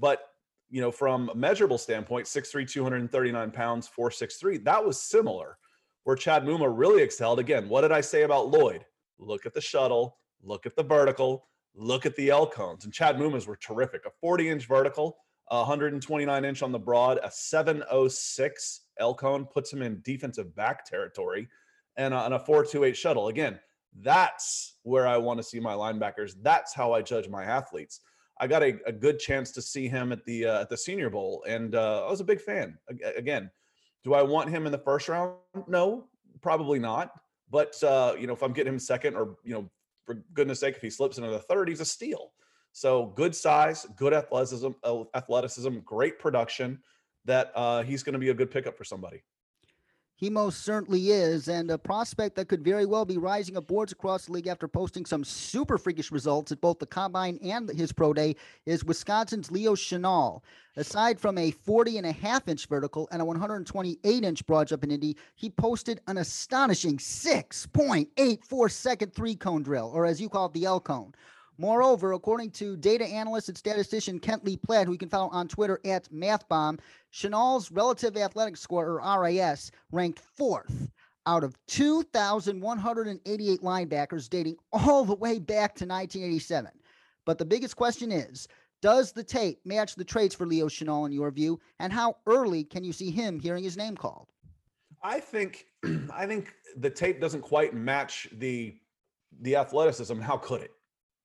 but 0.00 0.20
you 0.68 0.80
know, 0.80 0.90
from 0.90 1.28
a 1.28 1.34
measurable 1.34 1.78
standpoint, 1.78 2.26
6'3", 2.26 2.68
239 2.68 3.50
pounds, 3.52 3.88
4'6'3", 3.96 4.64
that 4.64 4.84
was 4.84 5.00
similar. 5.00 5.58
Where 6.04 6.16
Chad 6.16 6.44
Muma 6.44 6.72
really 6.72 7.02
excelled. 7.02 7.40
Again, 7.40 7.68
what 7.68 7.80
did 7.80 7.92
I 7.92 8.00
say 8.00 8.22
about 8.22 8.48
Lloyd? 8.48 8.84
Look 9.18 9.46
at 9.46 9.54
the 9.54 9.60
shuttle, 9.60 10.18
look 10.42 10.66
at 10.66 10.76
the 10.76 10.82
vertical, 10.82 11.48
look 11.74 12.06
at 12.06 12.14
the 12.16 12.30
L 12.30 12.46
cones. 12.46 12.84
And 12.84 12.92
Chad 12.92 13.16
Muma's 13.16 13.46
were 13.46 13.56
terrific. 13.56 14.06
A 14.06 14.10
40 14.20 14.48
inch 14.48 14.66
vertical, 14.66 15.16
129 15.48 16.44
inch 16.44 16.62
on 16.62 16.72
the 16.72 16.78
broad, 16.78 17.18
a 17.22 17.30
706 17.30 18.80
L 18.98 19.14
cone 19.14 19.46
puts 19.46 19.72
him 19.72 19.82
in 19.82 20.00
defensive 20.04 20.54
back 20.54 20.84
territory, 20.84 21.48
and 21.96 22.14
on 22.14 22.32
a 22.32 22.38
428 22.38 22.96
shuttle. 22.96 23.28
Again, 23.28 23.58
That's 24.02 24.74
where 24.82 25.06
I 25.06 25.16
want 25.16 25.38
to 25.38 25.42
see 25.42 25.60
my 25.60 25.74
linebackers. 25.74 26.34
That's 26.42 26.74
how 26.74 26.92
I 26.92 27.02
judge 27.02 27.28
my 27.28 27.44
athletes. 27.44 28.00
I 28.38 28.46
got 28.46 28.62
a, 28.62 28.78
a 28.86 28.92
good 28.92 29.18
chance 29.18 29.50
to 29.52 29.62
see 29.62 29.88
him 29.88 30.12
at 30.12 30.24
the 30.24 30.46
uh, 30.46 30.60
at 30.62 30.68
the 30.68 30.76
Senior 30.76 31.10
Bowl, 31.10 31.44
and 31.48 31.74
uh, 31.74 32.06
I 32.06 32.10
was 32.10 32.20
a 32.20 32.24
big 32.24 32.40
fan. 32.40 32.78
Again, 33.16 33.50
do 34.04 34.14
I 34.14 34.22
want 34.22 34.50
him 34.50 34.66
in 34.66 34.72
the 34.72 34.78
first 34.78 35.08
round? 35.08 35.34
No, 35.66 36.04
probably 36.42 36.78
not. 36.78 37.12
But 37.50 37.82
uh, 37.82 38.14
you 38.18 38.26
know, 38.26 38.34
if 38.34 38.42
I'm 38.42 38.52
getting 38.52 38.74
him 38.74 38.78
second, 38.78 39.16
or 39.16 39.36
you 39.42 39.54
know, 39.54 39.70
for 40.04 40.22
goodness 40.34 40.60
sake, 40.60 40.76
if 40.76 40.82
he 40.82 40.90
slips 40.90 41.16
into 41.16 41.30
the 41.30 41.38
third, 41.38 41.68
he's 41.68 41.80
a 41.80 41.84
steal. 41.84 42.32
So 42.72 43.06
good 43.16 43.34
size, 43.34 43.86
good 43.96 44.12
athleticism, 44.12 44.72
uh, 44.84 45.04
athleticism, 45.14 45.78
great 45.84 46.18
production. 46.18 46.78
That 47.24 47.50
uh, 47.54 47.82
he's 47.82 48.02
going 48.02 48.12
to 48.12 48.18
be 48.18 48.28
a 48.28 48.34
good 48.34 48.50
pickup 48.50 48.76
for 48.76 48.84
somebody. 48.84 49.22
He 50.18 50.30
most 50.30 50.62
certainly 50.62 51.10
is, 51.10 51.46
and 51.46 51.70
a 51.70 51.76
prospect 51.76 52.36
that 52.36 52.48
could 52.48 52.64
very 52.64 52.86
well 52.86 53.04
be 53.04 53.18
rising 53.18 53.54
up 53.54 53.66
boards 53.66 53.92
across 53.92 54.24
the 54.24 54.32
league 54.32 54.46
after 54.46 54.66
posting 54.66 55.04
some 55.04 55.22
super 55.24 55.76
freakish 55.76 56.10
results 56.10 56.50
at 56.50 56.60
both 56.62 56.78
the 56.78 56.86
combine 56.86 57.38
and 57.42 57.68
his 57.68 57.92
pro 57.92 58.14
day 58.14 58.34
is 58.64 58.82
Wisconsin's 58.82 59.50
Leo 59.50 59.74
Chenal. 59.74 60.40
Aside 60.74 61.20
from 61.20 61.36
a 61.36 61.50
40 61.50 61.98
and 61.98 62.06
a 62.06 62.12
half 62.12 62.48
inch 62.48 62.66
vertical 62.66 63.06
and 63.12 63.20
a 63.20 63.26
128 63.26 64.24
inch 64.24 64.46
broad 64.46 64.68
jump 64.68 64.84
in 64.84 64.90
Indy, 64.90 65.18
he 65.34 65.50
posted 65.50 66.00
an 66.06 66.16
astonishing 66.16 66.96
6.84 66.96 68.70
second 68.70 69.12
three 69.12 69.34
cone 69.34 69.62
drill, 69.62 69.90
or 69.94 70.06
as 70.06 70.18
you 70.18 70.30
call 70.30 70.46
it, 70.46 70.54
the 70.54 70.64
L 70.64 70.80
cone. 70.80 71.12
Moreover, 71.58 72.12
according 72.12 72.50
to 72.52 72.76
data 72.76 73.06
analyst 73.06 73.48
and 73.48 73.56
statistician 73.56 74.18
Kent 74.18 74.44
Lee 74.44 74.58
Platt, 74.58 74.86
who 74.86 74.92
you 74.92 74.98
can 74.98 75.08
follow 75.08 75.30
on 75.30 75.48
Twitter 75.48 75.80
at 75.84 76.10
MathBomb, 76.12 76.80
Chenal's 77.12 77.72
relative 77.72 78.16
athletic 78.16 78.56
score, 78.56 79.00
or 79.00 79.20
RAS, 79.20 79.70
ranked 79.90 80.20
fourth 80.20 80.90
out 81.26 81.42
of 81.42 81.56
2,188 81.66 83.60
linebackers 83.60 84.28
dating 84.28 84.56
all 84.72 85.04
the 85.04 85.14
way 85.14 85.38
back 85.38 85.74
to 85.74 85.84
1987. 85.86 86.70
But 87.24 87.38
the 87.38 87.44
biggest 87.44 87.76
question 87.76 88.12
is 88.12 88.46
Does 88.82 89.12
the 89.12 89.24
tape 89.24 89.60
match 89.64 89.94
the 89.94 90.04
traits 90.04 90.34
for 90.34 90.46
Leo 90.46 90.66
Chenal 90.66 91.06
in 91.06 91.12
your 91.12 91.30
view? 91.30 91.58
And 91.80 91.92
how 91.92 92.16
early 92.26 92.64
can 92.64 92.84
you 92.84 92.92
see 92.92 93.10
him 93.10 93.40
hearing 93.40 93.64
his 93.64 93.76
name 93.76 93.96
called? 93.96 94.28
I 95.02 95.20
think 95.20 95.66
I 96.12 96.26
think 96.26 96.54
the 96.76 96.90
tape 96.90 97.20
doesn't 97.20 97.42
quite 97.42 97.74
match 97.74 98.28
the 98.32 98.76
the 99.40 99.56
athleticism. 99.56 100.20
How 100.20 100.36
could 100.36 100.62
it? 100.62 100.75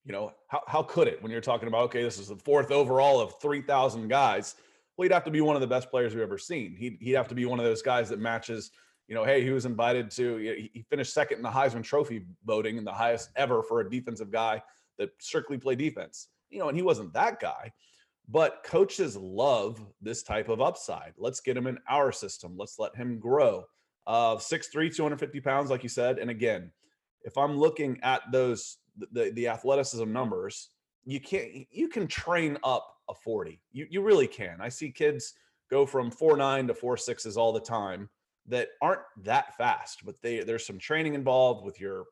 You 0.03 0.13
know, 0.13 0.34
how, 0.48 0.62
how 0.67 0.84
could 0.84 1.08
it 1.08 1.22
when 1.22 1.31
you're 1.31 1.41
talking 1.41 1.67
about, 1.67 1.84
okay, 1.84 2.03
this 2.03 2.17
is 2.17 2.29
the 2.29 2.36
fourth 2.36 2.72
overall 2.72 3.20
of 3.20 3.39
3,000 3.41 4.08
guys? 4.08 4.55
Well, 4.98 5.03
he'd 5.03 5.13
have 5.13 5.24
to 5.25 5.31
be 5.31 5.41
one 5.41 5.55
of 5.55 5.62
the 5.62 5.67
best 5.67 5.89
players 5.89 6.13
we've 6.13 6.24
ever 6.24 6.38
seen. 6.38 6.75
He'd, 6.75 6.98
he'd 7.00 7.13
have 7.13 7.27
to 7.27 7.36
be 7.36 7.46
one 7.46 7.60
of 7.60 7.65
those 7.65 7.81
guys 7.81 8.10
that 8.10 8.20
matches, 8.20 8.72
you 9.08 9.15
know, 9.15 9.24
hey, 9.24 9.43
he 9.43 9.51
was 9.51 9.65
invited 9.65 10.10
to, 10.12 10.38
he 10.74 10.86
finished 10.89 11.13
second 11.13 11.38
in 11.38 11.43
the 11.43 11.50
Heisman 11.50 11.84
Trophy 11.84 12.25
voting 12.46 12.77
and 12.77 12.86
the 12.86 12.91
highest 12.91 13.29
ever 13.36 13.62
for 13.62 13.81
a 13.81 13.89
defensive 13.89 14.31
guy 14.31 14.62
that 14.98 15.10
strictly 15.20 15.58
played 15.58 15.77
defense. 15.77 16.29
You 16.50 16.60
know, 16.60 16.67
and 16.67 16.77
he 16.77 16.84
wasn't 16.84 17.13
that 17.13 17.39
guy. 17.39 17.72
But 18.27 18.63
coaches 18.63 19.17
love 19.17 19.86
this 20.01 20.24
type 20.24 20.48
of 20.48 20.62
upside. 20.62 21.13
Let's 21.17 21.41
get 21.41 21.58
him 21.58 21.67
in 21.67 21.77
our 21.89 22.12
system. 22.12 22.55
Let's 22.58 22.79
let 22.79 22.96
him 22.96 23.20
grow. 23.20 23.65
Uh, 24.08 24.36
6'3, 24.36 24.96
250 24.96 25.41
pounds, 25.41 25.70
like 25.70 25.84
you 25.84 25.89
said. 25.89 26.17
And 26.17 26.29
again, 26.29 26.72
if 27.24 27.38
I'm 27.38 27.58
looking 27.58 28.00
at 28.03 28.22
those 28.31 28.77
the 29.12 29.31
the 29.31 29.48
athleticism 29.48 30.12
numbers, 30.12 30.69
you 31.03 31.19
can't 31.19 31.67
you 31.71 31.88
can 31.88 32.07
train 32.07 32.57
up 32.63 32.88
a 33.10 33.13
40. 33.13 33.60
You 33.71 33.88
you 33.89 34.01
really 34.01 34.27
can. 34.27 34.57
I 34.60 34.69
see 34.69 34.91
kids 34.91 35.33
go 35.69 35.86
from 35.86 36.12
four 36.12 36.38
nine 36.38 36.67
to 36.67 36.74
four 36.74 36.98
sixes 36.98 37.38
all 37.38 37.53
the 37.53 37.60
time 37.60 38.10
that 38.48 38.69
aren't 38.81 39.01
that 39.24 39.55
fast, 39.57 40.05
but 40.05 40.15
they 40.21 40.43
there's 40.43 40.65
some 40.65 40.79
training 40.79 41.13
involved 41.13 41.63
with 41.63 41.79
your 41.79 42.05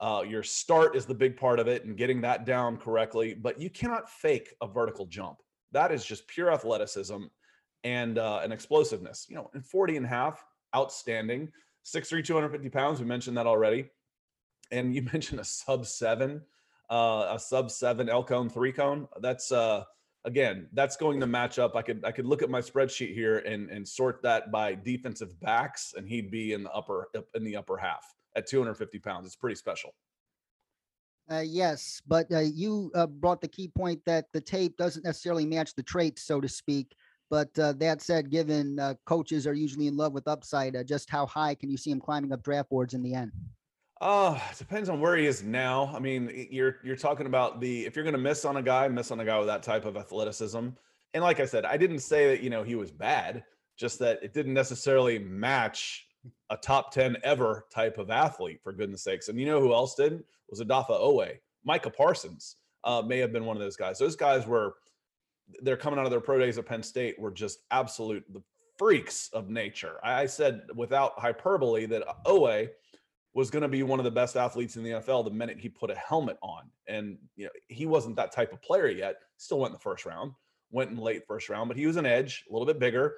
uh, 0.00 0.22
your 0.26 0.42
start 0.42 0.96
is 0.96 1.06
the 1.06 1.14
big 1.14 1.36
part 1.36 1.60
of 1.60 1.68
it 1.68 1.84
and 1.84 1.96
getting 1.96 2.20
that 2.20 2.44
down 2.44 2.76
correctly. 2.76 3.34
But 3.34 3.60
you 3.60 3.70
cannot 3.70 4.10
fake 4.10 4.54
a 4.60 4.66
vertical 4.66 5.06
jump. 5.06 5.38
That 5.72 5.92
is 5.92 6.04
just 6.04 6.26
pure 6.26 6.52
athleticism 6.52 7.24
and 7.84 8.18
uh, 8.18 8.40
an 8.42 8.52
explosiveness. 8.52 9.26
You 9.28 9.36
know, 9.36 9.50
in 9.54 9.62
40 9.62 9.96
and 9.96 10.06
a 10.06 10.08
half, 10.08 10.44
outstanding. 10.74 11.50
6'3, 11.84 12.24
250 12.24 12.70
pounds. 12.70 12.98
We 12.98 13.06
mentioned 13.06 13.36
that 13.36 13.46
already 13.46 13.90
and 14.70 14.94
you 14.94 15.02
mentioned 15.12 15.40
a 15.40 15.44
sub 15.44 15.86
seven, 15.86 16.42
uh, 16.90 17.28
a 17.32 17.38
sub 17.38 17.70
seven 17.70 18.08
L 18.08 18.24
cone, 18.24 18.48
three 18.48 18.72
cone. 18.72 19.08
That's 19.20 19.52
uh, 19.52 19.84
again, 20.24 20.68
that's 20.72 20.96
going 20.96 21.20
to 21.20 21.26
match 21.26 21.58
up. 21.58 21.76
I 21.76 21.82
could 21.82 22.04
I 22.04 22.12
could 22.12 22.26
look 22.26 22.42
at 22.42 22.50
my 22.50 22.60
spreadsheet 22.60 23.14
here 23.14 23.38
and 23.38 23.70
and 23.70 23.86
sort 23.86 24.22
that 24.22 24.50
by 24.50 24.74
defensive 24.74 25.38
backs, 25.40 25.94
and 25.96 26.08
he'd 26.08 26.30
be 26.30 26.52
in 26.52 26.62
the 26.62 26.72
upper 26.72 27.08
in 27.34 27.44
the 27.44 27.56
upper 27.56 27.76
half 27.76 28.04
at 28.36 28.46
250 28.46 28.98
pounds. 28.98 29.26
It's 29.26 29.36
pretty 29.36 29.56
special. 29.56 29.94
Uh, 31.30 31.42
yes, 31.44 32.02
but 32.06 32.30
uh, 32.32 32.40
you 32.40 32.90
uh, 32.94 33.06
brought 33.06 33.40
the 33.40 33.48
key 33.48 33.68
point 33.68 33.98
that 34.04 34.26
the 34.34 34.40
tape 34.40 34.76
doesn't 34.76 35.06
necessarily 35.06 35.46
match 35.46 35.74
the 35.74 35.82
traits, 35.82 36.22
so 36.22 36.38
to 36.38 36.48
speak. 36.48 36.94
But 37.30 37.58
uh, 37.58 37.72
that 37.74 38.02
said, 38.02 38.30
given 38.30 38.78
uh, 38.78 38.94
coaches 39.06 39.46
are 39.46 39.54
usually 39.54 39.86
in 39.86 39.96
love 39.96 40.12
with 40.12 40.28
upside, 40.28 40.76
uh, 40.76 40.84
just 40.84 41.08
how 41.08 41.24
high 41.24 41.54
can 41.54 41.70
you 41.70 41.78
see 41.78 41.90
him 41.90 42.00
climbing 42.00 42.32
up 42.32 42.42
draft 42.42 42.68
boards 42.68 42.92
in 42.92 43.02
the 43.02 43.14
end? 43.14 43.32
Uh, 44.04 44.38
it 44.52 44.58
depends 44.58 44.90
on 44.90 45.00
where 45.00 45.16
he 45.16 45.24
is 45.24 45.42
now. 45.42 45.90
I 45.96 45.98
mean, 45.98 46.46
you're 46.50 46.76
you're 46.84 46.94
talking 46.94 47.24
about 47.24 47.58
the 47.58 47.86
if 47.86 47.96
you're 47.96 48.04
going 48.04 48.12
to 48.12 48.20
miss 48.20 48.44
on 48.44 48.58
a 48.58 48.62
guy, 48.62 48.86
miss 48.86 49.10
on 49.10 49.18
a 49.18 49.24
guy 49.24 49.38
with 49.38 49.46
that 49.46 49.62
type 49.62 49.86
of 49.86 49.96
athleticism. 49.96 50.68
And 51.14 51.24
like 51.24 51.40
I 51.40 51.46
said, 51.46 51.64
I 51.64 51.78
didn't 51.78 52.00
say 52.00 52.28
that 52.28 52.42
you 52.42 52.50
know 52.50 52.62
he 52.62 52.74
was 52.74 52.90
bad, 52.90 53.44
just 53.78 53.98
that 54.00 54.22
it 54.22 54.34
didn't 54.34 54.52
necessarily 54.52 55.18
match 55.18 56.06
a 56.50 56.56
top 56.58 56.92
10 56.92 57.16
ever 57.24 57.64
type 57.72 57.96
of 57.96 58.10
athlete 58.10 58.60
for 58.62 58.74
goodness 58.74 59.02
sakes. 59.02 59.28
And 59.28 59.40
you 59.40 59.46
know 59.46 59.58
who 59.58 59.72
else 59.72 59.94
did? 59.94 60.22
Was 60.50 60.60
Odafe 60.60 60.90
Oweh. 60.90 61.38
Micah 61.64 61.88
Parsons 61.88 62.56
uh, 62.84 63.00
may 63.00 63.16
have 63.16 63.32
been 63.32 63.46
one 63.46 63.56
of 63.56 63.62
those 63.62 63.76
guys. 63.76 63.98
Those 63.98 64.16
guys 64.16 64.46
were 64.46 64.74
they're 65.62 65.78
coming 65.78 65.98
out 65.98 66.04
of 66.04 66.10
their 66.10 66.20
pro 66.20 66.38
days 66.38 66.58
at 66.58 66.66
Penn 66.66 66.82
State 66.82 67.18
were 67.18 67.30
just 67.30 67.60
absolute 67.70 68.22
the 68.34 68.42
freaks 68.76 69.30
of 69.32 69.48
nature. 69.48 69.96
I 70.04 70.26
said 70.26 70.64
without 70.74 71.18
hyperbole 71.18 71.86
that 71.86 72.02
Oweh 72.26 72.68
was 73.34 73.50
going 73.50 73.62
to 73.62 73.68
be 73.68 73.82
one 73.82 73.98
of 73.98 74.04
the 74.04 74.10
best 74.10 74.36
athletes 74.36 74.76
in 74.76 74.84
the 74.84 74.90
NFL 74.90 75.24
the 75.24 75.30
minute 75.30 75.58
he 75.58 75.68
put 75.68 75.90
a 75.90 75.94
helmet 75.96 76.38
on. 76.40 76.70
And 76.86 77.18
you 77.36 77.46
know, 77.46 77.50
he 77.68 77.84
wasn't 77.84 78.16
that 78.16 78.32
type 78.32 78.52
of 78.52 78.62
player 78.62 78.88
yet. 78.88 79.16
Still 79.36 79.58
went 79.60 79.70
in 79.70 79.74
the 79.74 79.80
first 79.80 80.06
round, 80.06 80.32
went 80.70 80.90
in 80.90 80.96
late 80.96 81.26
first 81.26 81.48
round, 81.48 81.68
but 81.68 81.76
he 81.76 81.86
was 81.86 81.96
an 81.96 82.06
edge, 82.06 82.44
a 82.48 82.52
little 82.52 82.66
bit 82.66 82.78
bigger. 82.78 83.16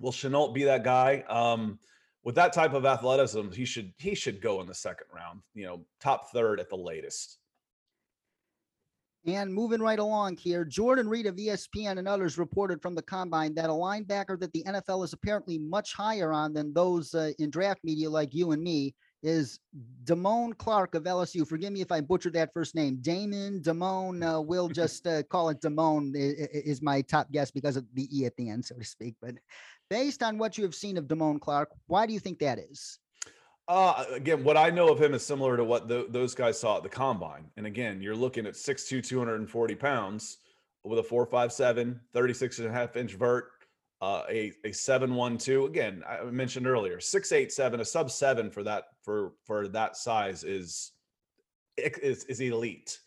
Will 0.00 0.12
Chenal 0.12 0.52
be 0.54 0.64
that 0.64 0.84
guy? 0.84 1.22
Um, 1.28 1.78
with 2.24 2.34
that 2.34 2.52
type 2.52 2.72
of 2.72 2.86
athleticism, 2.86 3.52
he 3.52 3.64
should 3.64 3.92
he 3.98 4.14
should 4.14 4.40
go 4.40 4.60
in 4.60 4.66
the 4.66 4.74
second 4.74 5.06
round, 5.14 5.42
you 5.54 5.66
know, 5.66 5.84
top 6.00 6.32
third 6.32 6.58
at 6.58 6.70
the 6.70 6.76
latest. 6.76 7.38
And 9.26 9.52
moving 9.52 9.80
right 9.80 9.98
along 9.98 10.36
here, 10.36 10.64
Jordan 10.64 11.08
Reid 11.08 11.26
of 11.26 11.34
ESPN 11.34 11.98
and 11.98 12.06
others 12.06 12.38
reported 12.38 12.80
from 12.80 12.94
the 12.94 13.02
combine 13.02 13.54
that 13.54 13.70
a 13.70 13.72
linebacker 13.72 14.38
that 14.38 14.52
the 14.52 14.62
NFL 14.66 15.04
is 15.04 15.12
apparently 15.12 15.58
much 15.58 15.94
higher 15.94 16.32
on 16.32 16.52
than 16.52 16.72
those 16.72 17.12
uh, 17.12 17.32
in 17.40 17.50
draft 17.50 17.80
media 17.82 18.08
like 18.08 18.32
you 18.32 18.52
and 18.52 18.62
me 18.62 18.94
is 19.26 19.58
Damone 20.04 20.56
Clark 20.56 20.94
of 20.94 21.02
LSU. 21.02 21.46
Forgive 21.46 21.72
me 21.72 21.80
if 21.80 21.90
I 21.90 22.00
butchered 22.00 22.34
that 22.34 22.52
first 22.52 22.76
name. 22.76 22.98
Damon, 23.00 23.60
Damone, 23.60 24.22
uh, 24.22 24.40
we'll 24.40 24.68
just 24.82 25.06
uh, 25.06 25.24
call 25.24 25.48
it 25.48 25.60
Damone 25.60 26.12
is 26.14 26.80
my 26.80 27.02
top 27.02 27.30
guess 27.32 27.50
because 27.50 27.76
of 27.76 27.84
the 27.94 28.08
E 28.16 28.24
at 28.24 28.36
the 28.36 28.48
end, 28.48 28.64
so 28.64 28.76
to 28.76 28.84
speak. 28.84 29.14
But 29.20 29.34
based 29.90 30.22
on 30.22 30.38
what 30.38 30.56
you 30.56 30.64
have 30.64 30.74
seen 30.74 30.96
of 30.96 31.06
Damone 31.06 31.40
Clark, 31.40 31.70
why 31.88 32.06
do 32.06 32.12
you 32.12 32.20
think 32.20 32.38
that 32.38 32.58
is? 32.58 33.00
Uh, 33.68 34.04
again, 34.12 34.44
what 34.44 34.56
I 34.56 34.70
know 34.70 34.90
of 34.90 35.02
him 35.02 35.12
is 35.12 35.26
similar 35.26 35.56
to 35.56 35.64
what 35.64 35.88
the, 35.88 36.06
those 36.08 36.34
guys 36.36 36.60
saw 36.60 36.76
at 36.76 36.84
the 36.84 36.88
combine. 36.88 37.50
And 37.56 37.66
again, 37.66 38.00
you're 38.00 38.14
looking 38.14 38.46
at 38.46 38.54
6'2", 38.54 39.04
240 39.04 39.74
pounds 39.74 40.38
with 40.84 41.00
a 41.00 41.02
4'5'7", 41.02 41.98
36 42.14 42.60
and 42.60 42.68
a 42.68 42.72
half 42.72 42.96
inch 42.96 43.14
vert, 43.14 43.50
uh, 44.00 44.22
a 44.28 44.52
a 44.64 44.72
seven 44.72 45.14
one 45.14 45.38
two. 45.38 45.66
Again, 45.66 46.02
I 46.08 46.24
mentioned 46.24 46.66
earlier, 46.66 47.00
six 47.00 47.32
eight 47.32 47.52
seven, 47.52 47.80
a 47.80 47.84
sub 47.84 48.10
seven 48.10 48.50
for 48.50 48.62
that 48.62 48.84
for 49.02 49.32
for 49.44 49.68
that 49.68 49.96
size 49.96 50.44
is 50.44 50.92
is, 51.78 52.24
is 52.24 52.40
elite. 52.40 53.00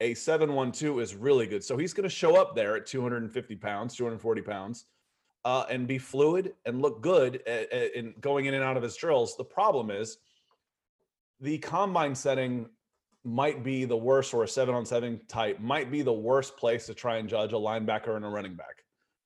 A 0.00 0.14
seven 0.14 0.54
one 0.54 0.72
two 0.72 1.00
is 1.00 1.14
really 1.14 1.46
good. 1.46 1.62
So 1.62 1.76
he's 1.76 1.92
going 1.92 2.08
to 2.08 2.14
show 2.14 2.40
up 2.40 2.56
there 2.56 2.76
at 2.76 2.86
250 2.86 3.56
pounds, 3.56 3.94
240 3.94 4.42
pounds, 4.42 4.86
uh, 5.44 5.64
and 5.70 5.86
be 5.86 5.98
fluid 5.98 6.54
and 6.66 6.82
look 6.82 7.02
good 7.02 7.42
at, 7.46 7.72
at, 7.72 7.94
in 7.94 8.14
going 8.20 8.46
in 8.46 8.54
and 8.54 8.64
out 8.64 8.76
of 8.76 8.82
his 8.82 8.96
drills. 8.96 9.36
The 9.36 9.44
problem 9.44 9.90
is 9.90 10.18
the 11.40 11.58
combine 11.58 12.16
setting 12.16 12.66
might 13.24 13.62
be 13.62 13.84
the 13.84 13.96
worst, 13.96 14.34
or 14.34 14.42
a 14.42 14.48
seven 14.48 14.74
on 14.74 14.84
seven 14.84 15.20
type 15.28 15.60
might 15.60 15.92
be 15.92 16.02
the 16.02 16.12
worst 16.12 16.56
place 16.56 16.86
to 16.86 16.94
try 16.94 17.18
and 17.18 17.28
judge 17.28 17.52
a 17.52 17.56
linebacker 17.56 18.16
and 18.16 18.24
a 18.24 18.28
running 18.28 18.54
back 18.54 18.82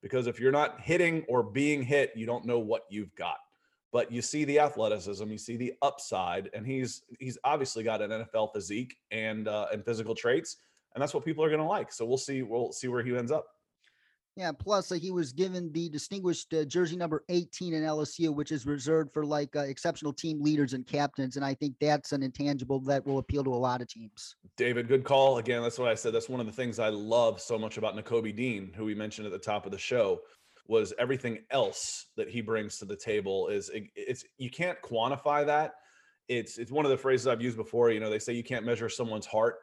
because 0.06 0.28
if 0.28 0.38
you're 0.38 0.52
not 0.52 0.80
hitting 0.80 1.25
or 1.28 1.42
being 1.42 1.82
hit, 1.82 2.12
you 2.14 2.26
don't 2.26 2.44
know 2.44 2.60
what 2.60 2.84
you've 2.88 3.12
got. 3.16 3.38
But 3.92 4.12
you 4.12 4.22
see 4.22 4.44
the 4.44 4.60
athleticism, 4.60 5.28
you 5.28 5.38
see 5.38 5.56
the 5.56 5.72
upside, 5.82 6.48
and 6.54 6.64
he's 6.64 7.02
he's 7.18 7.38
obviously 7.42 7.82
got 7.82 8.00
an 8.02 8.10
NFL 8.10 8.52
physique 8.52 8.98
and 9.10 9.48
uh, 9.48 9.66
and 9.72 9.84
physical 9.84 10.14
traits, 10.14 10.58
and 10.94 11.02
that's 11.02 11.12
what 11.12 11.25
people 11.25 11.42
are 11.42 11.48
going 11.48 11.60
to 11.60 11.66
like. 11.66 11.90
So 11.90 12.04
we'll 12.04 12.18
see 12.18 12.42
we'll 12.42 12.70
see 12.70 12.86
where 12.86 13.02
he 13.02 13.16
ends 13.16 13.32
up. 13.32 13.48
Yeah, 14.36 14.52
plus 14.52 14.92
uh, 14.92 14.96
he 14.96 15.10
was 15.10 15.32
given 15.32 15.72
the 15.72 15.88
distinguished 15.88 16.52
uh, 16.52 16.64
jersey 16.66 16.96
number 16.96 17.24
18 17.30 17.72
in 17.72 17.82
LSU, 17.82 18.34
which 18.34 18.52
is 18.52 18.66
reserved 18.66 19.14
for 19.14 19.24
like 19.24 19.56
uh, 19.56 19.60
exceptional 19.60 20.12
team 20.12 20.42
leaders 20.42 20.74
and 20.74 20.86
captains. 20.86 21.36
And 21.36 21.44
I 21.44 21.54
think 21.54 21.74
that's 21.80 22.12
an 22.12 22.22
intangible 22.22 22.80
that 22.80 23.06
will 23.06 23.16
appeal 23.16 23.42
to 23.44 23.54
a 23.54 23.56
lot 23.56 23.80
of 23.80 23.88
teams. 23.88 24.36
David, 24.58 24.88
good 24.88 25.04
call. 25.04 25.38
Again, 25.38 25.62
that's 25.62 25.78
what 25.78 25.88
I 25.88 25.94
said. 25.94 26.12
That's 26.12 26.28
one 26.28 26.40
of 26.40 26.46
the 26.46 26.52
things 26.52 26.78
I 26.78 26.90
love 26.90 27.40
so 27.40 27.58
much 27.58 27.78
about 27.78 27.96
Nakobe 27.96 28.36
Dean, 28.36 28.72
who 28.76 28.84
we 28.84 28.94
mentioned 28.94 29.26
at 29.26 29.32
the 29.32 29.38
top 29.38 29.64
of 29.64 29.72
the 29.72 29.78
show, 29.78 30.20
was 30.68 30.92
everything 30.98 31.38
else 31.50 32.08
that 32.16 32.28
he 32.28 32.42
brings 32.42 32.78
to 32.78 32.84
the 32.84 32.96
table 32.96 33.48
is 33.48 33.70
it, 33.70 33.84
it's 33.94 34.24
you 34.36 34.50
can't 34.50 34.80
quantify 34.82 35.46
that. 35.46 35.74
It's 36.28 36.58
it's 36.58 36.72
one 36.72 36.84
of 36.84 36.90
the 36.90 36.96
phrases 36.98 37.26
I've 37.26 37.40
used 37.40 37.56
before. 37.56 37.90
You 37.90 38.00
know, 38.00 38.10
they 38.10 38.18
say 38.18 38.34
you 38.34 38.44
can't 38.44 38.66
measure 38.66 38.88
someone's 38.88 39.26
heart. 39.26 39.60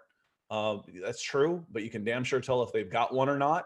Uh, 0.50 0.78
that's 1.04 1.22
true, 1.22 1.64
but 1.72 1.84
you 1.84 1.90
can 1.90 2.04
damn 2.04 2.24
sure 2.24 2.40
tell 2.40 2.64
if 2.64 2.72
they've 2.72 2.90
got 2.90 3.14
one 3.14 3.30
or 3.30 3.38
not. 3.38 3.66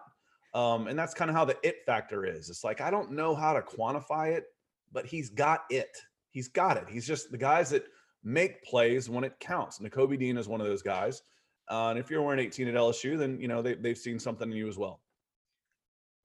Um, 0.57 0.87
and 0.87 0.97
that's 0.97 1.13
kind 1.13 1.29
of 1.29 1.35
how 1.37 1.45
the 1.45 1.55
it 1.61 1.85
factor 1.85 2.25
is. 2.25 2.49
It's 2.49 2.63
like, 2.63 2.81
I 2.81 2.89
don't 2.89 3.11
know 3.11 3.35
how 3.35 3.53
to 3.53 3.61
quantify 3.61 4.35
it, 4.35 4.45
but 4.91 5.05
he's 5.05 5.29
got 5.29 5.65
it. 5.69 5.95
He's 6.31 6.47
got 6.47 6.77
it. 6.77 6.85
He's 6.89 7.05
just 7.05 7.29
the 7.29 7.37
guys 7.37 7.69
that 7.69 7.85
make 8.23 8.63
plays 8.63 9.07
when 9.07 9.23
it 9.23 9.39
counts. 9.39 9.77
Nakobe 9.77 10.17
Dean 10.17 10.35
is 10.35 10.47
one 10.47 10.59
of 10.59 10.65
those 10.65 10.81
guys. 10.81 11.21
Uh, 11.69 11.89
and 11.89 11.99
if 11.99 12.09
you're 12.09 12.23
wearing 12.23 12.39
18 12.39 12.69
at 12.69 12.73
LSU, 12.73 13.19
then, 13.19 13.39
you 13.39 13.47
know, 13.47 13.61
they, 13.61 13.75
they've 13.75 13.99
seen 13.99 14.17
something 14.17 14.49
in 14.49 14.57
you 14.57 14.67
as 14.67 14.79
well. 14.79 14.99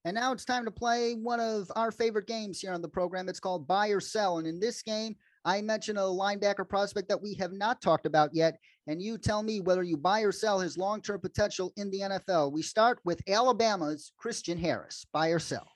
And 0.06 0.14
now 0.14 0.32
it's 0.32 0.46
time 0.46 0.64
to 0.64 0.70
play 0.70 1.12
one 1.12 1.38
of 1.38 1.70
our 1.76 1.90
favorite 1.90 2.26
games 2.26 2.58
here 2.58 2.72
on 2.72 2.80
the 2.80 2.88
program. 2.88 3.28
It's 3.28 3.38
called 3.38 3.68
Buy 3.68 3.88
or 3.88 4.00
Sell. 4.00 4.38
And 4.38 4.46
in 4.46 4.58
this 4.58 4.80
game, 4.80 5.14
I 5.44 5.60
mentioned 5.60 5.98
a 5.98 6.02
linebacker 6.02 6.68
prospect 6.68 7.08
that 7.08 7.20
we 7.20 7.34
have 7.34 7.52
not 7.52 7.82
talked 7.82 8.06
about 8.06 8.30
yet, 8.32 8.58
and 8.86 9.02
you 9.02 9.18
tell 9.18 9.42
me 9.42 9.60
whether 9.60 9.82
you 9.82 9.96
buy 9.96 10.20
or 10.20 10.32
sell 10.32 10.60
his 10.60 10.78
long 10.78 11.02
term 11.02 11.20
potential 11.20 11.72
in 11.76 11.90
the 11.90 12.00
NFL. 12.00 12.52
We 12.52 12.62
start 12.62 13.00
with 13.04 13.20
Alabama's 13.28 14.12
Christian 14.16 14.56
Harris. 14.56 15.04
Buy 15.12 15.28
or 15.28 15.38
sell? 15.38 15.66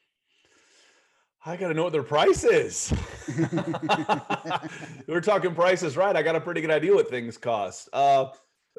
I 1.44 1.56
got 1.56 1.68
to 1.68 1.74
know 1.74 1.84
what 1.84 1.92
their 1.92 2.02
price 2.02 2.42
is. 2.42 2.92
We're 5.06 5.20
talking 5.20 5.54
prices, 5.54 5.96
right? 5.96 6.16
I 6.16 6.22
got 6.22 6.34
a 6.34 6.40
pretty 6.40 6.60
good 6.60 6.72
idea 6.72 6.92
what 6.92 7.08
things 7.08 7.38
cost. 7.38 7.88
Uh, 7.92 8.26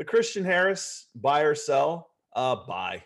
Christian 0.06 0.44
Harris, 0.44 1.08
buy 1.16 1.42
or 1.42 1.56
sell? 1.56 2.12
Uh, 2.36 2.58
buy. 2.68 3.04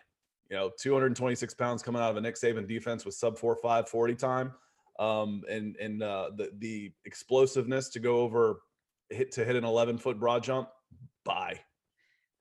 You 0.49 0.57
know, 0.57 0.71
226 0.79 1.53
pounds 1.53 1.83
coming 1.83 2.01
out 2.01 2.09
of 2.11 2.17
a 2.17 2.21
Nick 2.21 2.35
Saban 2.35 2.67
defense 2.67 3.05
with 3.05 3.13
sub 3.13 3.37
4 3.37 3.55
5 3.55 3.87
40 3.87 4.15
time 4.15 4.53
um, 5.01 5.41
and 5.49 5.75
and 5.77 6.03
uh, 6.03 6.29
the 6.35 6.51
the 6.59 6.91
explosiveness 7.05 7.89
to 7.89 7.99
go 7.99 8.19
over 8.19 8.61
hit 9.09 9.31
to 9.33 9.43
hit 9.43 9.55
an 9.55 9.65
11 9.65 9.97
foot 9.97 10.19
broad 10.19 10.43
jump. 10.43 10.69
Bye. 11.25 11.59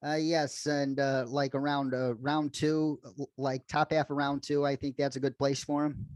Uh, 0.07 0.15
yes, 0.15 0.67
and 0.67 1.01
uh, 1.01 1.25
like 1.27 1.55
around 1.55 1.95
uh, 1.95 2.15
round 2.15 2.53
two, 2.53 3.01
like 3.37 3.67
top 3.67 3.93
half 3.93 4.11
of 4.11 4.17
round 4.17 4.43
two, 4.43 4.65
I 4.65 4.77
think 4.77 4.97
that's 4.97 5.17
a 5.17 5.21
good 5.21 5.37
place 5.37 5.65
for 5.65 5.87
him. 5.87 6.07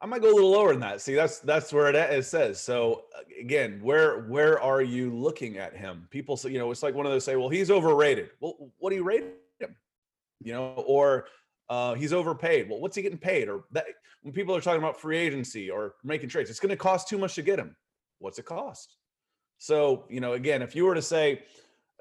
I 0.00 0.06
might 0.06 0.22
go 0.22 0.32
a 0.32 0.34
little 0.34 0.50
lower 0.50 0.70
than 0.70 0.80
that. 0.80 1.00
See, 1.00 1.14
that's 1.14 1.40
that's 1.40 1.72
where 1.72 1.88
it, 1.88 1.94
it 1.96 2.24
says. 2.24 2.60
So 2.60 3.04
again, 3.40 3.80
where 3.82 4.22
where 4.22 4.60
are 4.60 4.82
you 4.82 5.14
looking 5.14 5.58
at 5.58 5.76
him? 5.76 6.06
People 6.10 6.36
say, 6.36 6.50
you 6.50 6.58
know, 6.58 6.70
it's 6.70 6.82
like 6.82 6.94
one 6.94 7.06
of 7.06 7.12
those 7.12 7.24
say, 7.24 7.36
well, 7.36 7.48
he's 7.48 7.70
overrated. 7.70 8.30
Well, 8.40 8.72
what 8.78 8.90
do 8.90 8.96
you 8.96 9.04
rate 9.04 9.24
him? 9.58 9.74
You 10.40 10.52
know, 10.52 10.84
or 10.86 11.26
uh, 11.68 11.94
he's 11.94 12.12
overpaid. 12.12 12.68
Well, 12.68 12.80
what's 12.80 12.96
he 12.96 13.02
getting 13.02 13.18
paid? 13.18 13.48
Or 13.48 13.64
that 13.72 13.84
when 14.22 14.32
people 14.32 14.56
are 14.56 14.60
talking 14.60 14.82
about 14.82 15.00
free 15.00 15.18
agency 15.18 15.70
or 15.70 15.94
making 16.02 16.28
trades, 16.28 16.50
it's 16.50 16.60
going 16.60 16.70
to 16.70 16.76
cost 16.76 17.08
too 17.08 17.18
much 17.18 17.34
to 17.34 17.42
get 17.42 17.58
him. 17.58 17.76
What's 18.18 18.38
it 18.38 18.46
cost? 18.46 18.96
So, 19.58 20.04
you 20.08 20.20
know, 20.20 20.32
again, 20.32 20.62
if 20.62 20.74
you 20.74 20.84
were 20.84 20.94
to 20.94 21.02
say, 21.02 21.42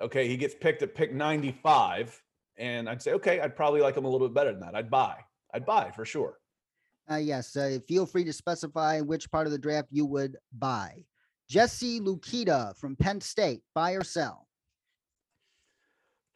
okay, 0.02 0.28
he 0.28 0.38
gets 0.38 0.56
picked 0.56 0.82
at 0.84 0.96
pick 0.96 1.14
95, 1.14 2.22
and 2.58 2.90
I'd 2.90 3.02
say, 3.02 3.14
okay, 3.14 3.40
I'd 3.40 3.56
probably 3.56 3.82
like 3.82 3.98
him 3.98 4.06
a 4.06 4.10
little 4.10 4.28
bit 4.28 4.34
better 4.34 4.52
than 4.52 4.62
that. 4.62 4.76
I'd 4.76 4.90
buy. 4.90 5.16
I'd 5.54 5.66
buy 5.66 5.92
for 5.92 6.06
sure. 6.06 6.38
Uh, 7.10 7.16
yes. 7.16 7.56
Uh, 7.56 7.80
feel 7.88 8.06
free 8.06 8.24
to 8.24 8.34
specify 8.34 9.00
which 9.02 9.32
part 9.32 9.48
of 9.48 9.52
the 9.52 9.60
draft 9.60 9.88
you 9.92 10.06
would 10.06 10.38
buy. 10.58 11.04
Jesse 11.50 12.02
Luketa 12.02 12.76
from 12.78 12.96
Penn 12.96 13.22
State, 13.22 13.62
buy 13.74 13.94
or 13.94 14.04
sell? 14.04 14.48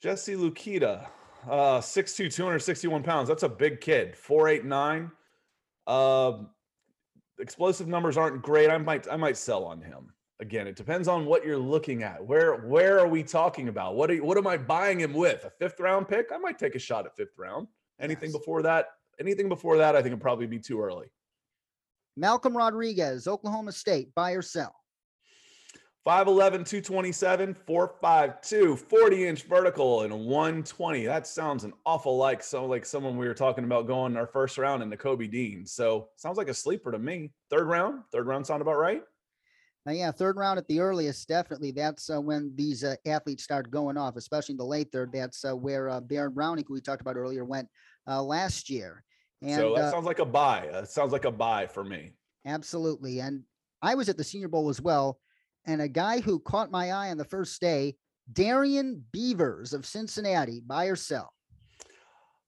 Jesse 0.01 0.35
Luketa. 0.35 1.07
Uh, 1.49 1.79
6'2, 1.79 2.33
261 2.33 3.03
pounds. 3.03 3.27
That's 3.27 3.43
a 3.43 3.49
big 3.49 3.81
kid. 3.81 4.15
4'8'9. 4.15 5.11
Uh, 5.87 6.43
explosive 7.39 7.87
numbers 7.87 8.17
aren't 8.17 8.41
great. 8.41 8.69
I 8.69 8.77
might 8.77 9.07
I 9.11 9.15
might 9.15 9.37
sell 9.37 9.65
on 9.65 9.81
him. 9.81 10.13
Again, 10.39 10.67
it 10.67 10.75
depends 10.75 11.07
on 11.07 11.25
what 11.25 11.45
you're 11.45 11.57
looking 11.57 12.03
at. 12.03 12.23
Where 12.23 12.57
where 12.67 12.99
are 12.99 13.07
we 13.07 13.23
talking 13.23 13.67
about? 13.67 13.95
What 13.95 14.11
are, 14.11 14.17
what 14.17 14.37
am 14.37 14.47
I 14.47 14.57
buying 14.57 14.99
him 14.99 15.13
with? 15.13 15.43
A 15.45 15.49
fifth 15.49 15.79
round 15.79 16.07
pick? 16.07 16.31
I 16.33 16.37
might 16.37 16.59
take 16.59 16.75
a 16.75 16.79
shot 16.79 17.05
at 17.05 17.15
fifth 17.15 17.37
round. 17.37 17.67
Anything 17.99 18.29
yes. 18.29 18.37
before 18.37 18.61
that? 18.63 18.87
Anything 19.19 19.49
before 19.49 19.77
that? 19.77 19.95
I 19.95 19.99
think 19.99 20.07
it'd 20.07 20.21
probably 20.21 20.47
be 20.47 20.59
too 20.59 20.81
early. 20.81 21.07
Malcolm 22.17 22.55
Rodriguez, 22.55 23.27
Oklahoma 23.27 23.71
State, 23.71 24.13
buy 24.15 24.31
or 24.31 24.41
sell? 24.41 24.75
5'11, 26.07 26.65
227, 26.65 27.55
4'5'2, 27.67 28.79
40 28.79 29.27
inch 29.27 29.43
vertical, 29.43 30.01
and 30.01 30.25
120. 30.25 31.05
That 31.05 31.27
sounds 31.27 31.63
an 31.63 31.73
awful 31.85 32.17
like 32.17 32.41
so 32.41 32.65
like 32.65 32.85
someone 32.85 33.17
we 33.17 33.27
were 33.27 33.35
talking 33.35 33.63
about 33.65 33.85
going 33.85 34.17
our 34.17 34.25
first 34.25 34.57
round 34.57 34.81
in 34.81 34.89
Nakobe 34.89 35.29
Dean. 35.29 35.63
So 35.65 36.09
sounds 36.15 36.37
like 36.37 36.49
a 36.49 36.55
sleeper 36.55 36.91
to 36.91 36.97
me. 36.97 37.31
Third 37.51 37.67
round, 37.67 38.01
third 38.11 38.25
round 38.25 38.47
sound 38.47 38.63
about 38.63 38.77
right? 38.77 39.03
Uh, 39.87 39.91
yeah, 39.91 40.11
third 40.11 40.37
round 40.37 40.57
at 40.57 40.67
the 40.67 40.79
earliest, 40.79 41.27
definitely. 41.27 41.71
That's 41.71 42.09
uh, 42.09 42.19
when 42.19 42.51
these 42.55 42.83
uh, 42.83 42.95
athletes 43.05 43.43
start 43.43 43.69
going 43.69 43.97
off, 43.97 44.15
especially 44.15 44.53
in 44.53 44.57
the 44.57 44.65
late 44.65 44.91
third. 44.91 45.11
That's 45.11 45.45
uh, 45.45 45.55
where 45.55 45.89
uh, 45.89 46.01
Baron 46.01 46.33
Browning, 46.33 46.65
who 46.67 46.73
we 46.73 46.81
talked 46.81 47.01
about 47.01 47.15
earlier, 47.15 47.45
went 47.45 47.67
uh, 48.07 48.21
last 48.23 48.71
year. 48.71 49.03
And, 49.43 49.55
so 49.55 49.75
that 49.75 49.91
sounds 49.91 50.05
like 50.05 50.19
a 50.19 50.25
buy. 50.25 50.67
That 50.71 50.89
sounds 50.89 51.11
like 51.11 51.25
a 51.25 51.31
buy 51.31 51.67
for 51.67 51.83
me. 51.83 52.13
Absolutely. 52.45 53.19
And 53.19 53.43
I 53.81 53.95
was 53.95 54.09
at 54.09 54.17
the 54.17 54.23
Senior 54.23 54.47
Bowl 54.47 54.69
as 54.69 54.81
well 54.81 55.19
and 55.65 55.81
a 55.81 55.87
guy 55.87 56.19
who 56.19 56.39
caught 56.39 56.71
my 56.71 56.91
eye 56.91 57.09
on 57.09 57.17
the 57.17 57.25
first 57.25 57.59
day, 57.61 57.95
Darrian 58.31 59.03
Beavers 59.11 59.73
of 59.73 59.85
Cincinnati, 59.85 60.61
buy 60.65 60.85
or 60.85 60.95
sell? 60.95 61.33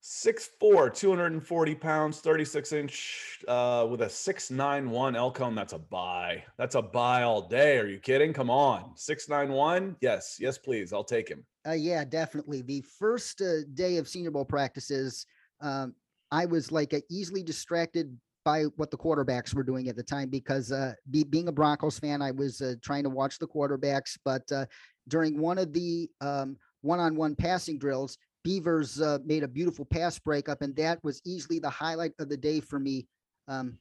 6'4, 0.03 0.93
240 0.93 1.75
pounds, 1.75 2.19
36 2.19 2.73
inch, 2.73 3.39
uh, 3.47 3.87
with 3.89 4.01
a 4.01 4.09
691 4.09 5.15
L 5.15 5.31
cone. 5.31 5.55
That's 5.55 5.71
a 5.71 5.79
buy. 5.79 6.43
That's 6.57 6.75
a 6.75 6.81
buy 6.81 7.23
all 7.23 7.47
day. 7.47 7.77
Are 7.77 7.87
you 7.87 7.99
kidding? 7.99 8.33
Come 8.33 8.49
on. 8.49 8.91
691? 8.97 9.95
Yes, 10.01 10.37
yes, 10.41 10.57
please. 10.57 10.91
I'll 10.91 11.05
take 11.05 11.29
him. 11.29 11.45
Uh, 11.65 11.71
yeah, 11.71 12.03
definitely. 12.03 12.61
The 12.61 12.83
first 12.99 13.41
uh, 13.41 13.63
day 13.73 13.95
of 13.95 14.09
Senior 14.09 14.31
Bowl 14.31 14.43
practices, 14.43 15.25
um, 15.61 15.95
I 16.31 16.47
was 16.47 16.69
like 16.69 16.91
a 16.91 17.01
easily 17.09 17.41
distracted 17.41 18.17
by 18.43 18.63
what 18.75 18.91
the 18.91 18.97
quarterbacks 18.97 19.53
were 19.53 19.63
doing 19.63 19.89
at 19.89 19.95
the 19.95 20.03
time 20.03 20.29
because 20.29 20.71
uh, 20.71 20.93
be, 21.09 21.23
being 21.23 21.47
a 21.47 21.51
Broncos 21.51 21.99
fan, 21.99 22.21
I 22.21 22.31
was 22.31 22.61
uh, 22.61 22.75
trying 22.81 23.03
to 23.03 23.09
watch 23.09 23.39
the 23.39 23.47
quarterbacks. 23.47 24.17
But 24.23 24.51
uh, 24.51 24.65
during 25.07 25.39
one 25.39 25.57
of 25.57 25.73
the 25.73 26.09
um, 26.21 26.57
one-on-one 26.81 27.35
passing 27.35 27.77
drills, 27.77 28.17
Beavers 28.43 28.99
uh, 28.99 29.19
made 29.23 29.43
a 29.43 29.47
beautiful 29.47 29.85
pass 29.85 30.19
breakup, 30.19 30.61
and 30.61 30.75
that 30.75 31.01
was 31.03 31.21
easily 31.25 31.59
the 31.59 31.69
highlight 31.69 32.11
of 32.19 32.27
the 32.27 32.37
day 32.37 32.59
for 32.59 32.79
me. 32.79 33.07
Um, 33.47 33.77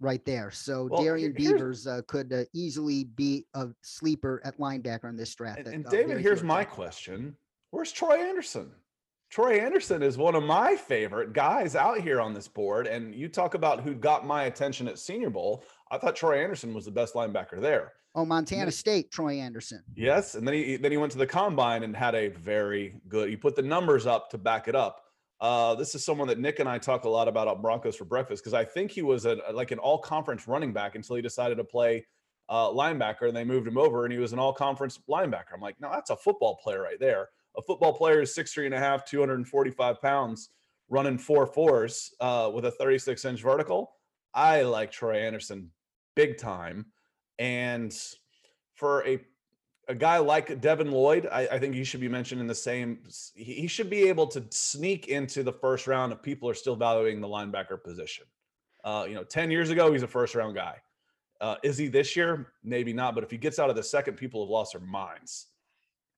right 0.00 0.24
there. 0.24 0.50
So 0.50 0.88
well, 0.90 1.02
Darrian 1.02 1.32
Beavers 1.32 1.86
uh, 1.86 2.02
could 2.08 2.32
uh, 2.32 2.44
easily 2.52 3.04
be 3.04 3.46
a 3.54 3.68
sleeper 3.82 4.42
at 4.44 4.58
linebacker 4.58 5.08
in 5.08 5.16
this 5.16 5.34
draft. 5.34 5.60
And, 5.60 5.68
and 5.68 5.84
David, 5.86 6.20
here's 6.20 6.42
my 6.42 6.64
question: 6.64 7.36
Where's 7.70 7.92
Troy 7.92 8.16
Anderson? 8.16 8.72
Troy 9.34 9.58
Anderson 9.58 10.00
is 10.00 10.16
one 10.16 10.36
of 10.36 10.44
my 10.44 10.76
favorite 10.76 11.32
guys 11.32 11.74
out 11.74 11.98
here 11.98 12.20
on 12.20 12.32
this 12.32 12.46
board. 12.46 12.86
And 12.86 13.12
you 13.12 13.26
talk 13.26 13.54
about 13.54 13.80
who 13.80 13.92
got 13.92 14.24
my 14.24 14.44
attention 14.44 14.86
at 14.86 14.96
Senior 14.96 15.30
Bowl. 15.30 15.64
I 15.90 15.98
thought 15.98 16.14
Troy 16.14 16.40
Anderson 16.40 16.72
was 16.72 16.84
the 16.84 16.92
best 16.92 17.14
linebacker 17.14 17.60
there. 17.60 17.94
Oh, 18.14 18.24
Montana 18.24 18.70
State, 18.70 19.10
Troy 19.10 19.40
Anderson. 19.40 19.82
Yes, 19.96 20.36
and 20.36 20.46
then 20.46 20.54
he 20.54 20.76
then 20.76 20.92
he 20.92 20.98
went 20.98 21.10
to 21.12 21.18
the 21.18 21.26
combine 21.26 21.82
and 21.82 21.96
had 21.96 22.14
a 22.14 22.28
very 22.28 22.94
good. 23.08 23.28
He 23.28 23.34
put 23.34 23.56
the 23.56 23.62
numbers 23.62 24.06
up 24.06 24.30
to 24.30 24.38
back 24.38 24.68
it 24.68 24.76
up. 24.76 25.02
Uh, 25.40 25.74
this 25.74 25.96
is 25.96 26.04
someone 26.04 26.28
that 26.28 26.38
Nick 26.38 26.60
and 26.60 26.68
I 26.68 26.78
talk 26.78 27.02
a 27.02 27.08
lot 27.08 27.26
about 27.26 27.48
at 27.48 27.60
Broncos 27.60 27.96
for 27.96 28.04
breakfast 28.04 28.44
because 28.44 28.54
I 28.54 28.64
think 28.64 28.92
he 28.92 29.02
was 29.02 29.26
a 29.26 29.38
like 29.52 29.72
an 29.72 29.80
all 29.80 29.98
conference 29.98 30.46
running 30.46 30.72
back 30.72 30.94
until 30.94 31.16
he 31.16 31.22
decided 31.22 31.56
to 31.56 31.64
play 31.64 32.06
uh, 32.48 32.68
linebacker 32.68 33.26
and 33.26 33.36
they 33.36 33.42
moved 33.42 33.66
him 33.66 33.78
over 33.78 34.04
and 34.04 34.12
he 34.12 34.20
was 34.20 34.32
an 34.32 34.38
all 34.38 34.52
conference 34.52 35.00
linebacker. 35.10 35.52
I'm 35.52 35.60
like, 35.60 35.80
no, 35.80 35.90
that's 35.90 36.10
a 36.10 36.16
football 36.16 36.54
player 36.62 36.80
right 36.80 37.00
there 37.00 37.30
a 37.56 37.62
football 37.62 37.92
player 37.92 38.20
is 38.20 38.34
six 38.34 38.52
three 38.52 38.66
and 38.66 38.74
a 38.74 38.78
half, 38.78 39.04
245 39.04 40.00
pounds, 40.00 40.50
running 40.88 41.18
four 41.18 41.46
fours 41.46 42.14
uh, 42.20 42.50
with 42.52 42.64
a 42.66 42.70
36 42.70 43.24
inch 43.24 43.40
vertical. 43.42 43.92
I 44.34 44.62
like 44.62 44.90
Troy 44.90 45.18
Anderson 45.18 45.70
big 46.14 46.38
time. 46.38 46.86
And 47.38 47.96
for 48.74 49.06
a 49.06 49.20
a 49.88 49.94
guy 49.94 50.16
like 50.16 50.62
Devin 50.62 50.90
Lloyd, 50.90 51.28
I, 51.30 51.46
I, 51.52 51.58
think 51.58 51.74
he 51.74 51.84
should 51.84 52.00
be 52.00 52.08
mentioned 52.08 52.40
in 52.40 52.46
the 52.46 52.54
same. 52.54 53.00
He 53.34 53.66
should 53.66 53.90
be 53.90 54.08
able 54.08 54.26
to 54.28 54.42
sneak 54.50 55.08
into 55.08 55.42
the 55.42 55.52
first 55.52 55.86
round 55.86 56.10
if 56.10 56.22
people 56.22 56.48
are 56.48 56.54
still 56.54 56.74
valuing 56.74 57.20
the 57.20 57.28
linebacker 57.28 57.82
position. 57.82 58.24
Uh, 58.82 59.04
you 59.06 59.14
know, 59.14 59.24
10 59.24 59.50
years 59.50 59.68
ago, 59.68 59.92
he's 59.92 60.02
a 60.02 60.08
first 60.08 60.34
round 60.34 60.54
guy. 60.54 60.76
Uh, 61.40 61.56
is 61.62 61.76
he 61.76 61.88
this 61.88 62.16
year? 62.16 62.52
Maybe 62.62 62.94
not. 62.94 63.14
But 63.14 63.24
if 63.24 63.30
he 63.30 63.36
gets 63.36 63.58
out 63.58 63.68
of 63.68 63.76
the 63.76 63.82
second, 63.82 64.16
people 64.16 64.42
have 64.42 64.50
lost 64.50 64.72
their 64.72 64.80
minds. 64.80 65.48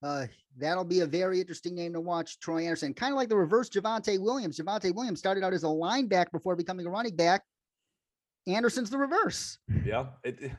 Uh, 0.03 0.27
that'll 0.59 0.85
be 0.85 1.01
a 1.01 1.07
very 1.07 1.41
interesting 1.41 1.75
name 1.75 1.93
to 1.93 2.01
watch. 2.01 2.39
Troy 2.39 2.65
Anderson, 2.65 2.95
kind 2.95 3.13
of 3.13 3.17
like 3.17 3.29
the 3.29 3.37
reverse 3.37 3.69
Javonte 3.69 4.21
Williams. 4.21 4.59
Javonte 4.59 4.95
Williams 4.95 5.19
started 5.19 5.43
out 5.43 5.55
as 5.55 5.65
a 5.65 5.69
linebacker 5.69 6.33
before 6.33 6.57
becoming 6.57 6.87
a 6.87 6.91
running 6.91 7.17
back. 7.17 7.43
Anderson's 8.47 8.91
the 8.91 8.99
reverse. 8.99 9.59
Yeah. 9.85 10.07
It, 10.23 10.53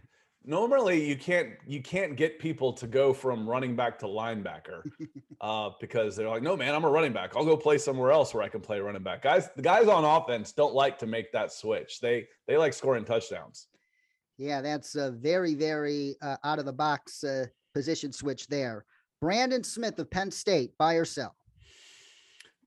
normally 0.48 1.06
you 1.06 1.16
can't 1.18 1.50
you 1.68 1.82
can't 1.82 2.16
get 2.16 2.40
people 2.40 2.72
to 2.72 2.88
go 2.88 3.14
from 3.14 3.48
running 3.48 3.76
back 3.76 4.00
to 4.00 4.06
linebacker 4.06 4.82
uh, 5.42 5.70
because 5.80 6.16
they're 6.16 6.30
like, 6.30 6.42
no 6.42 6.58
man, 6.58 6.74
I'm 6.74 6.86
a 6.86 6.90
running 6.90 7.14
back. 7.14 7.36
I'll 7.36 7.46
go 7.46 7.58
play 7.58 7.78
somewhere 7.78 8.12
else 8.12 8.34
where 8.34 8.44
I 8.44 8.50
can 8.50 8.62
play 8.62 8.80
running 8.80 9.04
back. 9.04 9.22
Guys, 9.22 9.50
the 9.56 9.62
guys 9.62 9.88
on 9.88 10.04
offense 10.04 10.54
don't 10.54 10.74
like 10.74 10.98
to 11.00 11.06
make 11.06 11.32
that 11.34 11.52
switch. 11.52 12.00
They 12.00 12.28
they 12.48 12.58
like 12.58 12.74
scoring 12.74 13.06
touchdowns. 13.06 13.68
Yeah, 14.38 14.62
that's 14.62 14.96
a 14.96 15.12
very 15.12 15.54
very 15.54 16.16
uh, 16.22 16.38
out 16.44 16.60
of 16.60 16.66
the 16.66 16.74
box 16.74 17.24
uh, 17.24 17.46
position 17.74 18.12
switch 18.12 18.48
there. 18.48 18.86
Brandon 19.22 19.64
Smith 19.64 19.98
of 20.00 20.10
Penn 20.10 20.32
State, 20.32 20.78
buy 20.78 20.94
or 20.96 21.06
sell? 21.06 21.36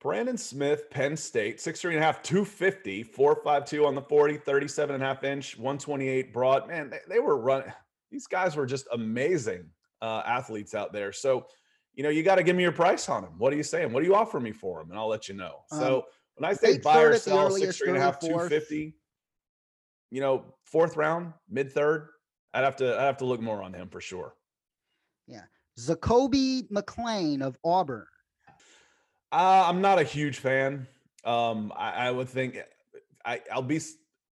Brandon 0.00 0.38
Smith, 0.38 0.88
Penn 0.90 1.16
State, 1.16 1.60
six 1.60 1.80
three 1.80 1.94
and 1.94 2.02
a 2.02 2.06
half, 2.06 2.22
250, 2.22 3.02
452 3.02 3.84
on 3.84 3.94
the 3.94 4.00
40, 4.00 4.38
37 4.38 4.94
and 4.94 5.04
a 5.04 5.06
half 5.06 5.24
inch, 5.24 5.58
128 5.58 6.32
broad. 6.32 6.66
Man, 6.68 6.88
they, 6.88 6.98
they 7.08 7.18
were 7.18 7.36
running. 7.36 7.72
These 8.10 8.26
guys 8.26 8.56
were 8.56 8.66
just 8.66 8.86
amazing 8.92 9.66
uh, 10.00 10.22
athletes 10.24 10.74
out 10.74 10.92
there. 10.92 11.12
So, 11.12 11.46
you 11.94 12.02
know, 12.02 12.08
you 12.08 12.22
got 12.22 12.36
to 12.36 12.42
give 12.42 12.56
me 12.56 12.62
your 12.62 12.72
price 12.72 13.08
on 13.08 13.22
him. 13.22 13.32
What 13.36 13.52
are 13.52 13.56
you 13.56 13.62
saying? 13.62 13.92
What 13.92 14.00
do 14.00 14.06
you 14.06 14.14
offer 14.14 14.40
me 14.40 14.52
for 14.52 14.80
him? 14.80 14.90
And 14.90 14.98
I'll 14.98 15.08
let 15.08 15.28
you 15.28 15.34
know. 15.34 15.60
So 15.68 15.96
um, 15.98 16.02
when 16.36 16.50
I 16.50 16.54
say 16.54 16.78
buy 16.78 17.02
or 17.02 17.16
sell, 17.16 17.50
six 17.50 17.76
three 17.76 17.88
and 17.88 17.98
a 17.98 18.00
half, 18.00 18.18
250, 18.18 18.94
you 20.10 20.20
know, 20.20 20.54
fourth 20.64 20.96
round, 20.96 21.34
mid 21.48 21.72
third, 21.72 22.08
I'd 22.54 22.64
have 22.64 22.76
to 22.76 22.98
I'd 22.98 23.04
have 23.04 23.18
to 23.18 23.26
look 23.26 23.40
more 23.40 23.62
on 23.62 23.74
him 23.74 23.88
for 23.88 24.00
sure. 24.00 24.34
Yeah. 25.26 25.42
Zakoby 25.78 26.68
McClain 26.70 27.42
of 27.42 27.56
Auburn. 27.64 28.06
Uh, 29.32 29.64
I'm 29.66 29.80
not 29.80 29.98
a 29.98 30.02
huge 30.02 30.38
fan. 30.38 30.86
Um, 31.24 31.72
I, 31.76 32.08
I 32.08 32.10
would 32.10 32.28
think 32.28 32.58
I, 33.24 33.40
I'll 33.52 33.62
be. 33.62 33.80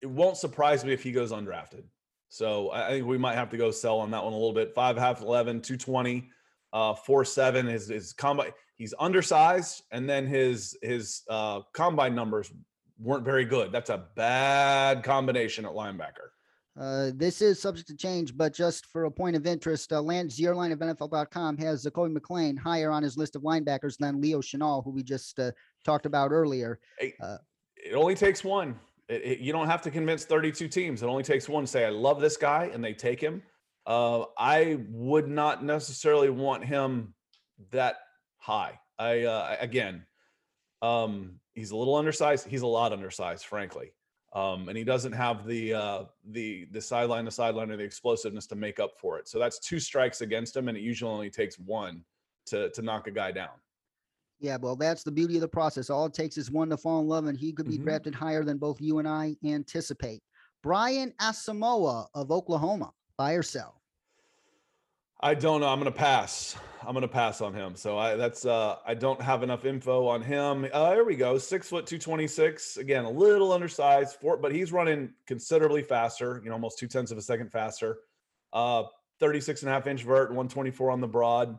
It 0.02 0.06
won't 0.06 0.36
surprise 0.36 0.84
me 0.84 0.92
if 0.92 1.02
he 1.02 1.12
goes 1.12 1.32
undrafted. 1.32 1.84
So 2.28 2.70
I 2.72 2.88
think 2.88 3.06
we 3.06 3.18
might 3.18 3.36
have 3.36 3.50
to 3.50 3.56
go 3.56 3.70
sell 3.70 3.98
on 4.00 4.10
that 4.10 4.22
one 4.22 4.32
a 4.32 4.36
little 4.36 4.52
bit. 4.52 4.74
Five 4.74 4.96
half 4.96 5.22
11, 5.22 5.62
220, 5.62 6.30
uh, 6.72 6.94
four 6.94 7.24
seven. 7.24 7.66
His 7.66 7.88
his 7.88 8.12
combine. 8.12 8.50
He's 8.76 8.94
undersized, 8.98 9.82
and 9.92 10.08
then 10.08 10.26
his 10.26 10.76
his 10.82 11.22
uh, 11.30 11.60
combine 11.72 12.14
numbers 12.14 12.52
weren't 12.98 13.24
very 13.24 13.44
good. 13.44 13.72
That's 13.72 13.90
a 13.90 14.06
bad 14.16 15.02
combination 15.02 15.64
at 15.64 15.72
linebacker. 15.72 16.33
Uh, 16.78 17.10
this 17.14 17.40
is 17.40 17.60
subject 17.60 17.86
to 17.86 17.96
change, 17.96 18.36
but 18.36 18.52
just 18.52 18.86
for 18.86 19.04
a 19.04 19.10
point 19.10 19.36
of 19.36 19.46
interest, 19.46 19.92
uh, 19.92 20.00
Lance 20.00 20.38
Zierlein 20.38 20.72
of 20.72 20.80
NFL.com 20.80 21.56
has 21.58 21.84
Zakoby 21.84 22.16
McClain 22.16 22.58
higher 22.58 22.90
on 22.90 23.02
his 23.02 23.16
list 23.16 23.36
of 23.36 23.42
linebackers 23.42 23.96
than 23.98 24.20
Leo 24.20 24.40
Chenal, 24.40 24.82
who 24.82 24.90
we 24.90 25.02
just 25.02 25.38
uh, 25.38 25.52
talked 25.84 26.04
about 26.04 26.32
earlier. 26.32 26.80
Uh, 27.22 27.36
it 27.76 27.94
only 27.94 28.16
takes 28.16 28.42
one. 28.42 28.78
It, 29.08 29.22
it, 29.22 29.38
you 29.38 29.52
don't 29.52 29.68
have 29.68 29.82
to 29.82 29.90
convince 29.90 30.24
32 30.24 30.66
teams. 30.66 31.02
It 31.02 31.06
only 31.06 31.22
takes 31.22 31.48
one. 31.48 31.64
To 31.64 31.66
say, 31.68 31.84
I 31.84 31.90
love 31.90 32.20
this 32.20 32.36
guy, 32.36 32.70
and 32.72 32.82
they 32.82 32.92
take 32.92 33.20
him. 33.20 33.42
Uh, 33.86 34.24
I 34.36 34.78
would 34.88 35.28
not 35.28 35.62
necessarily 35.62 36.30
want 36.30 36.64
him 36.64 37.14
that 37.70 37.96
high. 38.38 38.80
I 38.98 39.22
uh, 39.24 39.56
again, 39.60 40.06
um, 40.82 41.38
he's 41.52 41.70
a 41.70 41.76
little 41.76 41.94
undersized. 41.94 42.48
He's 42.48 42.62
a 42.62 42.66
lot 42.66 42.92
undersized, 42.92 43.44
frankly. 43.44 43.92
Um, 44.34 44.68
and 44.68 44.76
he 44.76 44.82
doesn't 44.82 45.12
have 45.12 45.46
the 45.46 45.74
uh, 45.74 46.02
the 46.30 46.66
the 46.72 46.80
sideline, 46.80 47.24
the 47.24 47.30
sideline, 47.30 47.70
or 47.70 47.76
the 47.76 47.84
explosiveness 47.84 48.46
to 48.48 48.56
make 48.56 48.80
up 48.80 48.98
for 48.98 49.18
it. 49.18 49.28
So 49.28 49.38
that's 49.38 49.60
two 49.60 49.78
strikes 49.78 50.22
against 50.22 50.56
him, 50.56 50.68
and 50.68 50.76
it 50.76 50.80
usually 50.80 51.12
only 51.12 51.30
takes 51.30 51.58
one 51.58 52.02
to 52.46 52.70
to 52.70 52.82
knock 52.82 53.06
a 53.06 53.12
guy 53.12 53.30
down. 53.30 53.50
Yeah, 54.40 54.56
well, 54.60 54.74
that's 54.74 55.04
the 55.04 55.12
beauty 55.12 55.36
of 55.36 55.40
the 55.40 55.48
process. 55.48 55.88
All 55.88 56.06
it 56.06 56.14
takes 56.14 56.36
is 56.36 56.50
one 56.50 56.68
to 56.70 56.76
fall 56.76 57.00
in 57.00 57.06
love, 57.06 57.26
and 57.26 57.38
he 57.38 57.52
could 57.52 57.68
be 57.68 57.76
mm-hmm. 57.76 57.84
drafted 57.84 58.14
higher 58.14 58.44
than 58.44 58.58
both 58.58 58.80
you 58.80 58.98
and 58.98 59.08
I 59.08 59.36
anticipate. 59.44 60.20
Brian 60.62 61.12
Asamoah 61.20 62.06
of 62.14 62.32
Oklahoma, 62.32 62.90
buy 63.16 63.34
or 63.34 63.42
sell? 63.42 63.80
I 65.20 65.34
don't 65.34 65.60
know. 65.60 65.68
I'm 65.68 65.78
going 65.78 65.92
to 65.92 65.98
pass. 65.98 66.56
I'm 66.86 66.94
to 67.00 67.08
pass 67.08 67.40
on 67.40 67.54
him. 67.54 67.76
So 67.76 67.98
I 67.98 68.16
that's 68.16 68.44
uh 68.44 68.76
I 68.86 68.94
don't 68.94 69.20
have 69.20 69.42
enough 69.42 69.64
info 69.64 70.06
on 70.06 70.22
him. 70.22 70.66
Uh 70.72 70.92
here 70.92 71.04
we 71.04 71.16
go. 71.16 71.38
6 71.38 71.68
foot 71.68 71.86
226. 71.86 72.76
Again, 72.76 73.04
a 73.04 73.10
little 73.10 73.52
undersized 73.52 74.16
but 74.22 74.52
he's 74.52 74.72
running 74.72 75.12
considerably 75.26 75.82
faster, 75.82 76.40
you 76.42 76.48
know, 76.48 76.54
almost 76.54 76.78
two 76.78 76.86
tenths 76.86 77.10
of 77.10 77.18
a 77.18 77.22
second 77.22 77.50
faster. 77.50 77.98
Uh 78.52 78.84
36 79.20 79.62
and 79.62 79.70
a 79.70 79.72
half 79.72 79.86
inch 79.86 80.02
vert, 80.02 80.30
124 80.30 80.90
on 80.90 81.00
the 81.00 81.08
broad. 81.08 81.58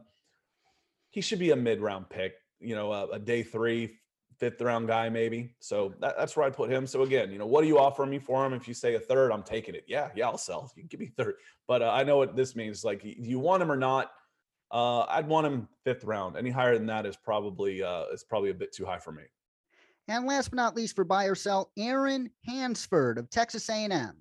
He 1.10 1.22
should 1.22 1.40
be 1.40 1.52
a 1.52 1.56
mid-round 1.56 2.10
pick, 2.10 2.34
you 2.60 2.76
know, 2.76 2.92
a, 2.92 3.08
a 3.12 3.20
day 3.20 3.44
three, 3.44 3.98
fifth 4.38 4.62
round 4.62 4.88
guy, 4.88 5.10
maybe. 5.10 5.56
So 5.60 5.94
that, 6.02 6.16
that's 6.18 6.36
where 6.36 6.46
I 6.46 6.50
put 6.50 6.70
him. 6.70 6.86
So 6.86 7.04
again, 7.04 7.32
you 7.32 7.38
know, 7.38 7.46
what 7.46 7.64
are 7.64 7.68
you 7.68 7.80
offering 7.80 8.10
me 8.10 8.20
for 8.20 8.46
him? 8.46 8.54
If 8.54 8.68
you 8.68 8.74
say 8.74 8.96
a 8.96 9.00
third, 9.00 9.32
I'm 9.32 9.44
taking 9.44 9.76
it. 9.76 9.86
Yeah, 9.88 10.10
yeah, 10.16 10.28
I'll 10.28 10.38
sell. 10.38 10.72
You 10.76 10.84
give 10.84 11.00
me 11.00 11.08
third. 11.08 11.36
But 11.68 11.82
uh, 11.82 11.92
I 11.92 12.04
know 12.04 12.18
what 12.18 12.36
this 12.36 12.56
means. 12.56 12.84
Like, 12.84 13.02
do 13.02 13.14
you 13.18 13.40
want 13.40 13.64
him 13.64 13.72
or 13.72 13.78
not? 13.78 14.12
Uh, 14.72 15.02
I'd 15.04 15.28
want 15.28 15.48
him 15.48 15.68
fifth 15.84 16.04
round. 16.04 16.38
Any 16.38 16.50
higher 16.50 16.78
than 16.78 16.88
that 16.88 17.06
is 17.06 17.16
probably 17.16 17.84
uh, 17.84 18.06
is 18.14 18.24
probably 18.24 18.50
a 18.50 18.54
bit 18.54 18.74
too 18.74 18.86
high 18.86 19.00
for 19.00 19.12
me. 19.12 19.24
And 20.08 20.26
last 20.26 20.50
but 20.50 20.58
not 20.58 20.76
least, 20.76 20.96
for 20.96 21.04
buy 21.04 21.26
or 21.26 21.36
sell, 21.36 21.72
Aaron 21.78 22.30
Hansford 22.46 23.18
of 23.18 23.30
Texas 23.30 23.70
A&M. 23.70 24.16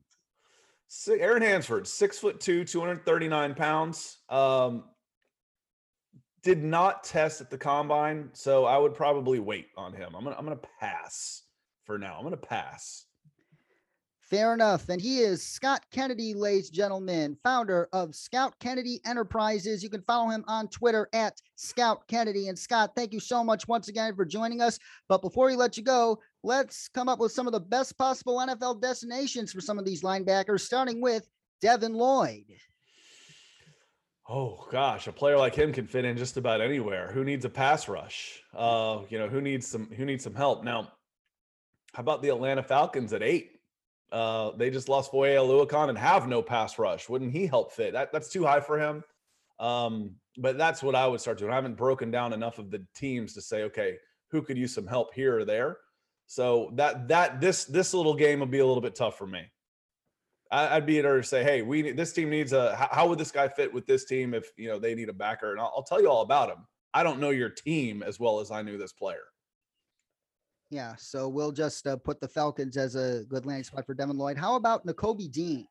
Aaron 1.09 1.43
Hansford, 1.43 1.87
six 1.87 2.19
foot 2.19 2.41
two, 2.41 2.65
239 2.65 3.55
pounds. 3.55 4.19
Um, 4.29 4.85
did 6.43 6.63
not 6.63 7.03
test 7.05 7.41
at 7.41 7.51
the 7.51 7.59
combine, 7.59 8.29
so 8.33 8.67
I 8.67 8.77
would 8.77 8.95
probably 8.95 9.41
wait 9.41 9.69
on 9.77 9.95
him. 9.95 10.15
I'm 10.15 10.25
gonna 10.25 10.37
I'm 10.39 10.45
gonna 10.45 10.61
pass 10.79 11.43
for 11.85 11.99
now. 11.99 12.17
I'm 12.17 12.23
gonna 12.23 12.37
pass. 12.37 13.07
Fair 14.35 14.53
enough. 14.53 14.89
And 14.89 15.01
he 15.01 15.21
is 15.21 15.45
Scott 15.45 15.85
Kennedy, 15.93 16.35
ladies 16.35 16.67
and 16.67 16.75
gentlemen, 16.75 17.37
founder 17.45 17.89
of 17.93 18.17
Scout 18.17 18.59
Kennedy 18.59 19.01
Enterprises. 19.07 19.81
You 19.81 19.89
can 19.89 20.03
follow 20.03 20.29
him 20.29 20.45
on 20.49 20.67
Twitter 20.67 21.09
at 21.13 21.41
Scout 21.55 22.09
Kennedy. 22.09 22.49
And 22.49 22.59
Scott, 22.59 22.97
thank 22.97 23.13
you 23.13 23.21
so 23.21 23.45
much 23.45 23.69
once 23.69 23.87
again 23.87 24.17
for 24.17 24.25
joining 24.25 24.61
us. 24.61 24.77
But 25.09 25.23
before 25.23 25.47
we 25.47 25.55
let 25.55 25.77
you 25.77 25.85
go, 25.85 26.19
let's 26.43 26.89
come 26.89 27.09
up 27.09 27.21
with 27.21 27.31
some 27.31 27.47
of 27.47 27.53
the 27.53 27.61
best 27.61 27.97
possible 27.97 28.39
NFL 28.39 28.83
destinations 28.83 29.53
for 29.53 29.61
some 29.61 29.79
of 29.79 29.85
these 29.85 30.03
linebackers, 30.03 30.63
starting 30.63 31.01
with 31.01 31.29
Devin 31.61 31.95
Lloyd. 31.95 32.47
Oh 34.29 34.67
gosh, 34.73 35.07
a 35.07 35.13
player 35.13 35.39
like 35.39 35.55
him 35.55 35.73
can 35.73 35.87
fit 35.87 36.05
in 36.05 36.17
just 36.17 36.39
about 36.39 36.61
anywhere. 36.61 37.13
Who 37.13 37.23
needs 37.23 37.45
a 37.45 37.51
pass 37.51 37.89
rush? 37.89 38.43
Uh, 38.53 39.03
you 39.11 39.17
know, 39.17 39.29
who 39.29 39.41
needs 39.41 39.69
some 39.69 39.93
who 39.93 40.05
needs 40.05 40.25
some 40.25 40.35
help? 40.35 40.65
Now, 40.65 40.91
how 41.93 42.01
about 42.01 42.21
the 42.21 42.31
Atlanta 42.31 42.65
Falcons 42.65 43.13
at 43.13 43.23
eight? 43.23 43.54
Uh, 44.13 44.53
they 44.57 44.71
just 44.71 44.89
lost 44.89 45.11
Foye 45.11 45.35
Oluokun 45.35 45.89
and 45.89 45.99
have 45.99 46.29
no 46.29 46.43
pass 46.43 46.79
rush. 46.79 47.09
Wouldn't 47.09 47.33
he 47.33 47.47
help 47.47 47.73
fit? 47.73 47.93
That 47.93 48.13
that's 48.13 48.29
too 48.29 48.45
high 48.45 48.61
for 48.61 48.79
him. 48.79 49.03
Um, 49.59 50.17
but 50.37 50.59
that's 50.59 50.83
what 50.83 50.95
I 50.95 51.07
would 51.07 51.21
start 51.21 51.39
doing. 51.39 51.53
I 51.53 51.57
haven't 51.57 51.77
broken 51.77 52.11
down 52.11 52.33
enough 52.33 52.59
of 52.59 52.71
the 52.71 52.85
teams 52.95 53.35
to 53.35 53.41
say, 53.41 53.63
okay, 53.65 53.97
who 54.31 54.43
could 54.43 54.59
use 54.59 54.75
some 54.75 54.87
help 54.87 55.15
here 55.15 55.39
or 55.39 55.45
there. 55.45 55.79
So 56.27 56.71
that 56.75 57.09
that 57.09 57.41
this 57.41 57.65
this 57.65 57.95
little 57.95 58.15
game 58.15 58.41
will 58.41 58.47
be 58.47 58.61
a 58.61 58.67
little 58.67 58.83
bit 58.83 58.95
tough 58.95 59.19
for 59.19 59.27
me. 59.27 59.43
I'd 60.51 60.87
be 60.87 61.01
there 61.01 61.17
to 61.17 61.23
say, 61.23 61.43
hey, 61.43 61.63
we 61.63 61.91
this 61.93 62.13
team 62.13 62.31
needs 62.31 62.53
a. 62.53 62.77
How 62.93 63.09
would 63.09 63.19
this 63.19 63.33
guy 63.33 63.49
fit 63.49 63.73
with 63.73 63.87
this 63.87 64.05
team 64.05 64.35
if 64.35 64.51
you 64.57 64.69
know 64.69 64.79
they 64.79 64.95
need 64.95 65.09
a 65.09 65.13
backer? 65.13 65.51
And 65.51 65.61
I'll, 65.61 65.73
I'll 65.77 65.83
tell 65.83 66.01
you 66.01 66.09
all 66.09 66.23
about 66.23 66.51
him. 66.51 66.59
I 66.93 67.03
don't 67.03 67.19
know 67.19 67.31
your 67.31 67.49
team 67.49 68.03
as 68.03 68.21
well 68.21 68.39
as 68.41 68.51
I 68.51 68.63
knew 68.63 68.79
this 68.79 68.93
player. 68.93 69.25
Yeah, 70.71 70.95
so 70.97 71.29
we'll 71.29 71.53
just 71.53 71.87
uh, 71.87 71.97
put 71.97 72.21
the 72.21 72.29
Falcons 72.29 72.77
as 72.77 72.97
a 72.97 73.25
good 73.29 73.47
landing 73.47 73.65
spot 73.65 73.87
for 73.87 73.95
Devin 73.95 74.17
Lloyd. 74.17 74.37
How 74.37 74.57
about 74.57 74.87
Nakobe 74.87 75.31
Dean? 75.31 75.67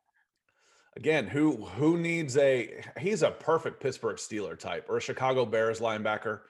Again, 0.95 1.27
who 1.27 1.65
who 1.65 1.97
needs 1.97 2.37
a? 2.37 2.81
He's 2.99 3.23
a 3.23 3.31
perfect 3.31 3.81
Pittsburgh 3.81 4.17
Steeler 4.17 4.57
type 4.57 4.85
or 4.89 4.97
a 4.97 5.01
Chicago 5.01 5.45
Bears 5.45 5.79
linebacker. 5.79 6.41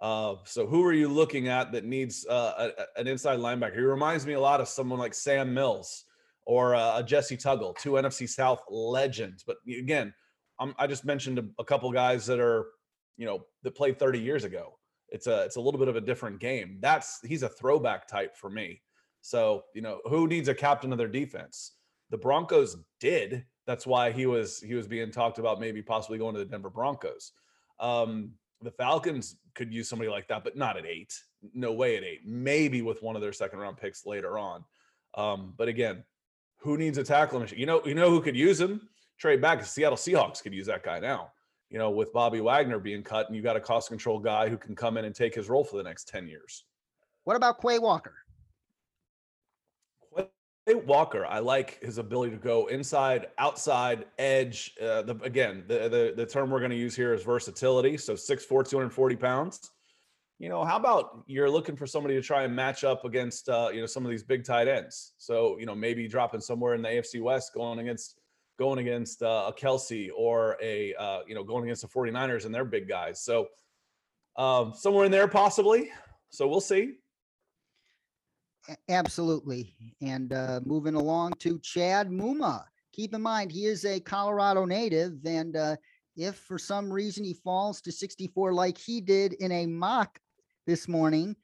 Uh, 0.00 0.34
so 0.44 0.66
who 0.66 0.84
are 0.84 0.92
you 0.92 1.08
looking 1.08 1.48
at 1.48 1.72
that 1.72 1.84
needs 1.84 2.26
uh, 2.26 2.70
a, 2.76 3.00
an 3.00 3.06
inside 3.06 3.38
linebacker? 3.38 3.74
He 3.74 3.80
reminds 3.80 4.26
me 4.26 4.34
a 4.34 4.40
lot 4.40 4.60
of 4.60 4.68
someone 4.68 4.98
like 4.98 5.14
Sam 5.14 5.54
Mills 5.54 6.04
or 6.44 6.74
uh, 6.74 6.98
a 6.98 7.02
Jessie 7.02 7.36
Tuggle, 7.36 7.76
two 7.78 7.92
NFC 7.92 8.28
South 8.28 8.62
legends. 8.68 9.44
But 9.46 9.56
again, 9.66 10.12
I'm, 10.60 10.74
i 10.78 10.86
just 10.86 11.04
mentioned 11.04 11.38
a, 11.38 11.44
a, 11.58 11.64
couple 11.64 11.90
guys 11.90 12.26
that 12.26 12.38
are, 12.38 12.66
you 13.16 13.26
know, 13.26 13.46
that 13.62 13.74
played 13.74 13.98
30 13.98 14.20
years 14.20 14.44
ago. 14.44 14.78
It's 15.08 15.26
a 15.26 15.42
it's 15.44 15.56
a 15.56 15.60
little 15.60 15.78
bit 15.78 15.88
of 15.88 15.96
a 15.96 16.00
different 16.00 16.40
game. 16.40 16.78
That's 16.80 17.20
he's 17.24 17.42
a 17.42 17.48
throwback 17.48 18.08
type 18.08 18.36
for 18.36 18.50
me. 18.50 18.80
So 19.20 19.64
you 19.74 19.82
know, 19.82 20.00
who 20.04 20.26
needs 20.26 20.48
a 20.48 20.54
captain 20.54 20.92
of 20.92 20.98
their 20.98 21.08
defense? 21.08 21.72
The 22.10 22.18
Broncos 22.18 22.76
did. 23.00 23.44
That's 23.66 23.86
why 23.86 24.12
he 24.12 24.26
was 24.26 24.60
he 24.60 24.74
was 24.74 24.86
being 24.86 25.10
talked 25.10 25.38
about 25.38 25.60
maybe 25.60 25.82
possibly 25.82 26.18
going 26.18 26.34
to 26.34 26.40
the 26.40 26.46
Denver 26.46 26.70
Broncos. 26.70 27.32
Um, 27.80 28.32
the 28.60 28.70
Falcons 28.70 29.36
could 29.54 29.72
use 29.72 29.88
somebody 29.88 30.10
like 30.10 30.28
that, 30.28 30.44
but 30.44 30.56
not 30.56 30.76
at 30.76 30.86
eight. 30.86 31.14
No 31.52 31.72
way 31.72 31.96
at 31.96 32.04
eight. 32.04 32.20
Maybe 32.26 32.82
with 32.82 33.02
one 33.02 33.16
of 33.16 33.22
their 33.22 33.32
second 33.32 33.58
round 33.58 33.76
picks 33.76 34.06
later 34.06 34.38
on. 34.38 34.64
Um, 35.16 35.54
but 35.56 35.68
again, 35.68 36.04
who 36.58 36.76
needs 36.76 36.98
a 36.98 37.04
tackle 37.04 37.40
machine? 37.40 37.58
You 37.58 37.66
know, 37.66 37.82
you 37.84 37.94
know 37.94 38.10
who 38.10 38.20
could 38.20 38.36
use 38.36 38.60
him? 38.60 38.88
Trade 39.18 39.40
back. 39.40 39.64
Seattle 39.64 39.98
Seahawks 39.98 40.42
could 40.42 40.54
use 40.54 40.66
that 40.66 40.82
guy 40.82 40.98
now. 40.98 41.30
You 41.74 41.80
know, 41.80 41.90
with 41.90 42.12
Bobby 42.12 42.40
Wagner 42.40 42.78
being 42.78 43.02
cut, 43.02 43.26
and 43.26 43.34
you 43.34 43.42
got 43.42 43.56
a 43.56 43.60
cost 43.60 43.88
control 43.88 44.20
guy 44.20 44.48
who 44.48 44.56
can 44.56 44.76
come 44.76 44.96
in 44.96 45.06
and 45.06 45.12
take 45.12 45.34
his 45.34 45.48
role 45.48 45.64
for 45.64 45.76
the 45.76 45.82
next 45.82 46.06
10 46.06 46.28
years. 46.28 46.66
What 47.24 47.34
about 47.34 47.60
Quay 47.60 47.80
Walker? 47.80 48.14
Quay 50.16 50.76
Walker, 50.76 51.26
I 51.26 51.40
like 51.40 51.82
his 51.82 51.98
ability 51.98 52.30
to 52.30 52.38
go 52.38 52.68
inside, 52.68 53.26
outside, 53.38 54.04
edge. 54.20 54.72
Uh, 54.80 55.02
the, 55.02 55.16
again, 55.24 55.64
the, 55.66 55.88
the, 55.88 56.14
the 56.16 56.24
term 56.24 56.48
we're 56.48 56.60
going 56.60 56.70
to 56.70 56.76
use 56.76 56.94
here 56.94 57.12
is 57.12 57.24
versatility. 57.24 57.96
So 57.96 58.12
6'4, 58.12 58.46
240 58.48 59.16
pounds. 59.16 59.72
You 60.38 60.50
know, 60.50 60.64
how 60.64 60.76
about 60.76 61.24
you're 61.26 61.50
looking 61.50 61.74
for 61.74 61.88
somebody 61.88 62.14
to 62.14 62.22
try 62.22 62.44
and 62.44 62.54
match 62.54 62.84
up 62.84 63.04
against, 63.04 63.48
uh, 63.48 63.70
you 63.74 63.80
know, 63.80 63.86
some 63.86 64.04
of 64.04 64.12
these 64.12 64.22
big 64.22 64.44
tight 64.44 64.68
ends. 64.68 65.14
So, 65.18 65.58
you 65.58 65.66
know, 65.66 65.74
maybe 65.74 66.06
dropping 66.06 66.40
somewhere 66.40 66.74
in 66.74 66.82
the 66.82 66.88
AFC 66.88 67.20
West 67.20 67.52
going 67.52 67.80
against 67.80 68.20
going 68.58 68.78
against 68.78 69.22
uh, 69.22 69.44
a 69.48 69.52
Kelce 69.52 70.10
or 70.16 70.56
a, 70.62 70.94
uh, 70.94 71.20
you 71.26 71.34
know, 71.34 71.42
going 71.42 71.64
against 71.64 71.82
the 71.82 71.88
49ers 71.88 72.44
and 72.44 72.54
their 72.54 72.64
big 72.64 72.88
guys. 72.88 73.22
So 73.22 73.48
um, 74.36 74.72
somewhere 74.74 75.04
in 75.04 75.12
there 75.12 75.28
possibly. 75.28 75.90
So 76.30 76.46
we'll 76.46 76.60
see. 76.60 76.94
Absolutely. 78.88 79.74
And 80.00 80.32
uh, 80.32 80.60
moving 80.64 80.94
along 80.94 81.34
to 81.40 81.58
Chad 81.60 82.08
Muma. 82.08 82.64
Keep 82.92 83.14
in 83.14 83.22
mind, 83.22 83.52
he 83.52 83.66
is 83.66 83.84
a 83.84 84.00
Colorado 84.00 84.64
native. 84.64 85.18
And 85.26 85.56
uh, 85.56 85.76
if 86.16 86.36
for 86.36 86.58
some 86.58 86.92
reason 86.92 87.24
he 87.24 87.34
falls 87.34 87.80
to 87.82 87.92
64 87.92 88.52
like 88.52 88.78
he 88.78 89.00
did 89.00 89.34
in 89.34 89.52
a 89.52 89.66
mock 89.66 90.18
this 90.66 90.88
morning 90.88 91.36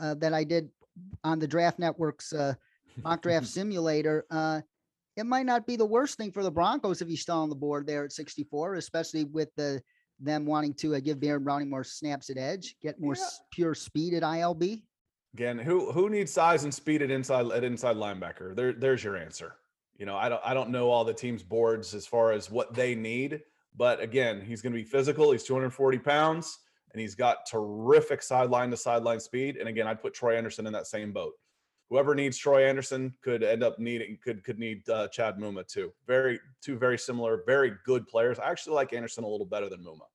uh, 0.00 0.14
that 0.14 0.32
I 0.32 0.44
did 0.44 0.70
on 1.22 1.38
the 1.38 1.48
Draft 1.48 1.78
Network's 1.78 2.32
uh, 2.32 2.54
mock 3.02 3.22
draft 3.22 3.46
simulator, 3.48 4.24
uh, 4.30 4.60
it 5.16 5.26
might 5.26 5.46
not 5.46 5.66
be 5.66 5.76
the 5.76 5.86
worst 5.86 6.16
thing 6.16 6.32
for 6.32 6.42
the 6.42 6.50
Broncos 6.50 7.00
if 7.00 7.08
he's 7.08 7.20
still 7.22 7.38
on 7.38 7.48
the 7.48 7.54
board 7.54 7.86
there 7.86 8.04
at 8.04 8.12
64, 8.12 8.74
especially 8.74 9.24
with 9.24 9.48
the 9.56 9.82
them 10.20 10.46
wanting 10.46 10.72
to 10.74 10.94
uh, 10.94 11.00
give 11.00 11.18
Baron 11.20 11.42
Browning 11.42 11.68
more 11.68 11.82
snaps 11.84 12.30
at 12.30 12.36
edge, 12.36 12.76
get 12.80 13.00
more 13.00 13.14
Yeah. 13.16 13.22
s- 13.22 13.40
pure 13.50 13.74
speed 13.74 14.14
at 14.14 14.22
ILB. 14.22 14.82
Again, 15.34 15.58
who 15.58 15.90
who 15.90 16.08
needs 16.08 16.32
size 16.32 16.62
and 16.64 16.72
speed 16.72 17.02
at 17.02 17.10
inside 17.10 17.50
at 17.50 17.64
inside 17.64 17.96
linebacker? 17.96 18.54
There, 18.54 18.72
there's 18.72 19.02
your 19.02 19.16
answer. 19.16 19.56
You 19.96 20.06
know, 20.06 20.16
I 20.16 20.28
don't 20.28 20.40
I 20.44 20.54
don't 20.54 20.70
know 20.70 20.88
all 20.90 21.04
the 21.04 21.12
teams' 21.14 21.42
boards 21.42 21.94
as 21.94 22.06
far 22.06 22.30
as 22.32 22.50
what 22.50 22.72
they 22.74 22.94
need, 22.94 23.42
but 23.76 24.00
again, 24.00 24.40
he's 24.40 24.62
going 24.62 24.72
to 24.72 24.78
be 24.78 24.84
physical. 24.84 25.32
He's 25.32 25.42
240 25.42 25.98
pounds, 25.98 26.58
and 26.92 27.00
he's 27.00 27.16
got 27.16 27.46
terrific 27.50 28.22
sideline 28.22 28.70
to 28.70 28.76
sideline 28.76 29.18
speed. 29.20 29.56
And 29.56 29.68
again, 29.68 29.88
I'd 29.88 30.00
put 30.00 30.14
Troy 30.14 30.36
Anderson 30.36 30.66
in 30.68 30.72
that 30.72 30.86
same 30.86 31.12
boat. 31.12 31.32
Whoever 31.90 32.14
needs 32.14 32.38
Troy 32.38 32.66
Anderson 32.66 33.14
could 33.22 33.42
end 33.42 33.62
up 33.62 33.78
needing 33.78 34.18
could 34.22 34.42
could 34.42 34.58
need 34.58 34.88
uh, 34.88 35.08
Chad 35.08 35.36
Muma 35.36 35.66
too. 35.66 35.92
Very 36.06 36.40
two 36.62 36.78
very 36.78 36.98
similar, 36.98 37.42
very 37.46 37.74
good 37.84 38.06
players. 38.06 38.38
I 38.38 38.50
actually 38.50 38.74
like 38.74 38.92
Anderson 38.92 39.24
a 39.24 39.28
little 39.28 39.46
better 39.46 39.68
than 39.68 39.80
Muma. 39.80 40.06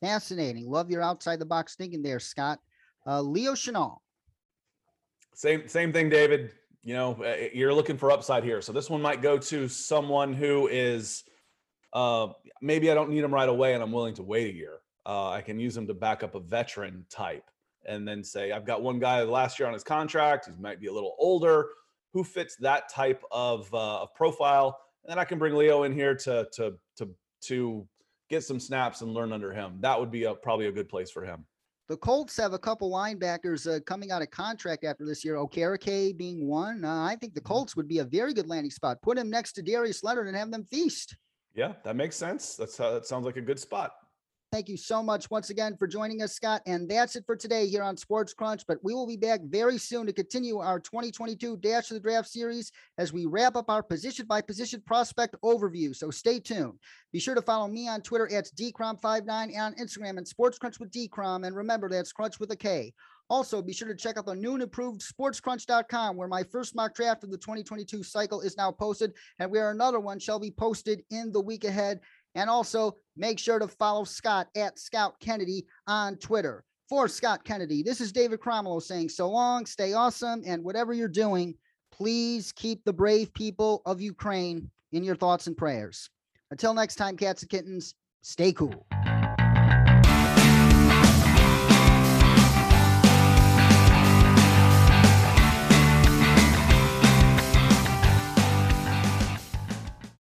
Fascinating. 0.00 0.68
Love 0.68 0.90
your 0.90 1.02
outside 1.02 1.38
the 1.38 1.46
box 1.46 1.76
thinking 1.76 2.02
there, 2.02 2.20
Scott. 2.20 2.58
Uh, 3.06 3.20
Leo 3.20 3.52
Chenal. 3.52 3.98
Same 5.34 5.68
same 5.68 5.92
thing, 5.92 6.08
David. 6.08 6.52
You 6.82 6.94
know, 6.94 7.22
uh, 7.22 7.48
you're 7.52 7.74
looking 7.74 7.96
for 7.96 8.10
upside 8.10 8.44
here. 8.44 8.60
So 8.60 8.72
this 8.72 8.90
one 8.90 9.02
might 9.02 9.22
go 9.22 9.38
to 9.38 9.68
someone 9.68 10.32
who 10.34 10.68
is 10.68 11.24
uh 11.92 12.28
maybe 12.60 12.90
I 12.90 12.94
don't 12.94 13.10
need 13.10 13.22
him 13.22 13.32
right 13.32 13.48
away 13.48 13.74
and 13.74 13.82
I'm 13.82 13.92
willing 13.92 14.14
to 14.14 14.22
wait 14.22 14.52
a 14.52 14.56
year. 14.56 14.78
Uh 15.04 15.30
I 15.30 15.40
can 15.40 15.58
use 15.58 15.76
him 15.76 15.86
to 15.86 15.94
back 15.94 16.22
up 16.22 16.34
a 16.34 16.40
veteran 16.40 17.06
type 17.08 17.44
and 17.86 18.06
then 18.06 18.22
say 18.22 18.52
I've 18.52 18.66
got 18.66 18.82
one 18.82 18.98
guy 18.98 19.22
last 19.22 19.58
year 19.58 19.66
on 19.66 19.74
his 19.74 19.84
contract, 19.84 20.46
he 20.46 20.60
might 20.60 20.80
be 20.80 20.86
a 20.86 20.92
little 20.92 21.16
older, 21.18 21.68
who 22.12 22.24
fits 22.24 22.56
that 22.56 22.88
type 22.88 23.22
of 23.30 23.72
uh 23.74 24.02
of 24.02 24.14
profile 24.14 24.78
and 25.06 25.12
then 25.12 25.18
I 25.20 25.24
can 25.24 25.38
bring 25.38 25.54
Leo 25.54 25.84
in 25.84 25.92
here 25.92 26.14
to 26.16 26.48
to 26.52 26.74
to 26.96 27.08
to 27.42 27.88
get 28.28 28.42
some 28.42 28.58
snaps 28.58 29.02
and 29.02 29.14
learn 29.14 29.32
under 29.32 29.52
him. 29.52 29.78
That 29.80 29.98
would 29.98 30.10
be 30.10 30.24
a, 30.24 30.34
probably 30.34 30.66
a 30.66 30.72
good 30.72 30.88
place 30.88 31.10
for 31.10 31.24
him. 31.24 31.44
The 31.88 31.96
Colts 31.96 32.36
have 32.38 32.52
a 32.52 32.58
couple 32.58 32.90
linebackers 32.90 33.72
uh, 33.72 33.78
coming 33.84 34.10
out 34.10 34.20
of 34.20 34.30
contract 34.32 34.82
after 34.82 35.06
this 35.06 35.24
year. 35.24 35.36
Okereke 35.36 36.16
being 36.16 36.48
one. 36.48 36.84
Uh, 36.84 37.04
I 37.04 37.14
think 37.14 37.34
the 37.34 37.40
Colts 37.40 37.76
would 37.76 37.86
be 37.86 38.00
a 38.00 38.04
very 38.04 38.34
good 38.34 38.48
landing 38.48 38.72
spot. 38.72 39.00
Put 39.00 39.16
him 39.16 39.30
next 39.30 39.52
to 39.52 39.62
Darius 39.62 40.02
Leonard 40.02 40.26
and 40.26 40.36
have 40.36 40.50
them 40.50 40.64
feast. 40.64 41.16
Yeah, 41.54 41.74
that 41.84 41.94
makes 41.94 42.16
sense. 42.16 42.56
That's 42.56 42.76
how 42.76 42.90
that 42.90 43.06
sounds 43.06 43.24
like 43.24 43.36
a 43.36 43.40
good 43.40 43.60
spot. 43.60 43.92
Thank 44.52 44.68
you 44.68 44.76
so 44.76 45.02
much 45.02 45.28
once 45.28 45.50
again 45.50 45.76
for 45.76 45.88
joining 45.88 46.22
us, 46.22 46.34
Scott. 46.34 46.62
And 46.66 46.88
that's 46.88 47.16
it 47.16 47.24
for 47.26 47.34
today 47.36 47.66
here 47.66 47.82
on 47.82 47.96
Sports 47.96 48.32
Crunch. 48.32 48.62
But 48.66 48.78
we 48.82 48.94
will 48.94 49.06
be 49.06 49.16
back 49.16 49.40
very 49.42 49.76
soon 49.76 50.06
to 50.06 50.12
continue 50.12 50.58
our 50.58 50.78
2022 50.78 51.56
Dash 51.56 51.90
of 51.90 51.96
the 51.96 52.00
Draft 52.00 52.28
series 52.28 52.70
as 52.96 53.12
we 53.12 53.26
wrap 53.26 53.56
up 53.56 53.68
our 53.68 53.82
position 53.82 54.24
by 54.24 54.40
position 54.40 54.80
prospect 54.86 55.34
overview. 55.44 55.94
So 55.94 56.10
stay 56.10 56.38
tuned. 56.38 56.78
Be 57.12 57.18
sure 57.18 57.34
to 57.34 57.42
follow 57.42 57.66
me 57.66 57.88
on 57.88 58.02
Twitter 58.02 58.32
at 58.32 58.48
dcrom59 58.56 59.28
and 59.28 59.56
on 59.56 59.74
Instagram 59.74 60.16
and 60.16 60.26
Sports 60.26 60.58
Crunch 60.58 60.78
with 60.78 60.92
dcrom. 60.92 61.46
And 61.46 61.56
remember, 61.56 61.88
that's 61.88 62.12
Crunch 62.12 62.38
with 62.38 62.52
a 62.52 62.56
K. 62.56 62.94
Also, 63.28 63.60
be 63.60 63.72
sure 63.72 63.88
to 63.88 63.94
check 63.94 64.16
out 64.16 64.26
the 64.26 64.34
new 64.34 64.54
and 64.54 64.62
improved 64.62 65.00
sportscrunch.com, 65.00 66.16
where 66.16 66.28
my 66.28 66.44
first 66.44 66.76
mock 66.76 66.94
draft 66.94 67.24
of 67.24 67.30
the 67.30 67.38
2022 67.38 68.04
cycle 68.04 68.40
is 68.40 68.56
now 68.56 68.70
posted, 68.70 69.12
and 69.40 69.50
where 69.50 69.72
another 69.72 69.98
one 69.98 70.20
shall 70.20 70.38
be 70.38 70.52
posted 70.52 71.02
in 71.10 71.32
the 71.32 71.40
week 71.40 71.64
ahead. 71.64 71.98
And 72.36 72.48
also 72.48 72.96
make 73.16 73.38
sure 73.38 73.58
to 73.58 73.66
follow 73.66 74.04
Scott 74.04 74.46
at 74.54 74.78
Scout 74.78 75.18
Kennedy 75.18 75.66
on 75.88 76.16
Twitter. 76.16 76.64
For 76.88 77.08
Scott 77.08 77.42
Kennedy, 77.42 77.82
this 77.82 78.00
is 78.00 78.12
David 78.12 78.38
Cromwell 78.38 78.80
saying 78.80 79.08
so 79.08 79.28
long, 79.28 79.66
stay 79.66 79.94
awesome, 79.94 80.44
and 80.46 80.62
whatever 80.62 80.92
you're 80.92 81.08
doing, 81.08 81.54
please 81.90 82.52
keep 82.52 82.84
the 82.84 82.92
brave 82.92 83.34
people 83.34 83.82
of 83.86 84.00
Ukraine 84.00 84.70
in 84.92 85.02
your 85.02 85.16
thoughts 85.16 85.48
and 85.48 85.56
prayers. 85.56 86.08
Until 86.52 86.74
next 86.74 86.94
time, 86.94 87.16
cats 87.16 87.42
and 87.42 87.50
kittens, 87.50 87.94
stay 88.22 88.52
cool. 88.52 88.86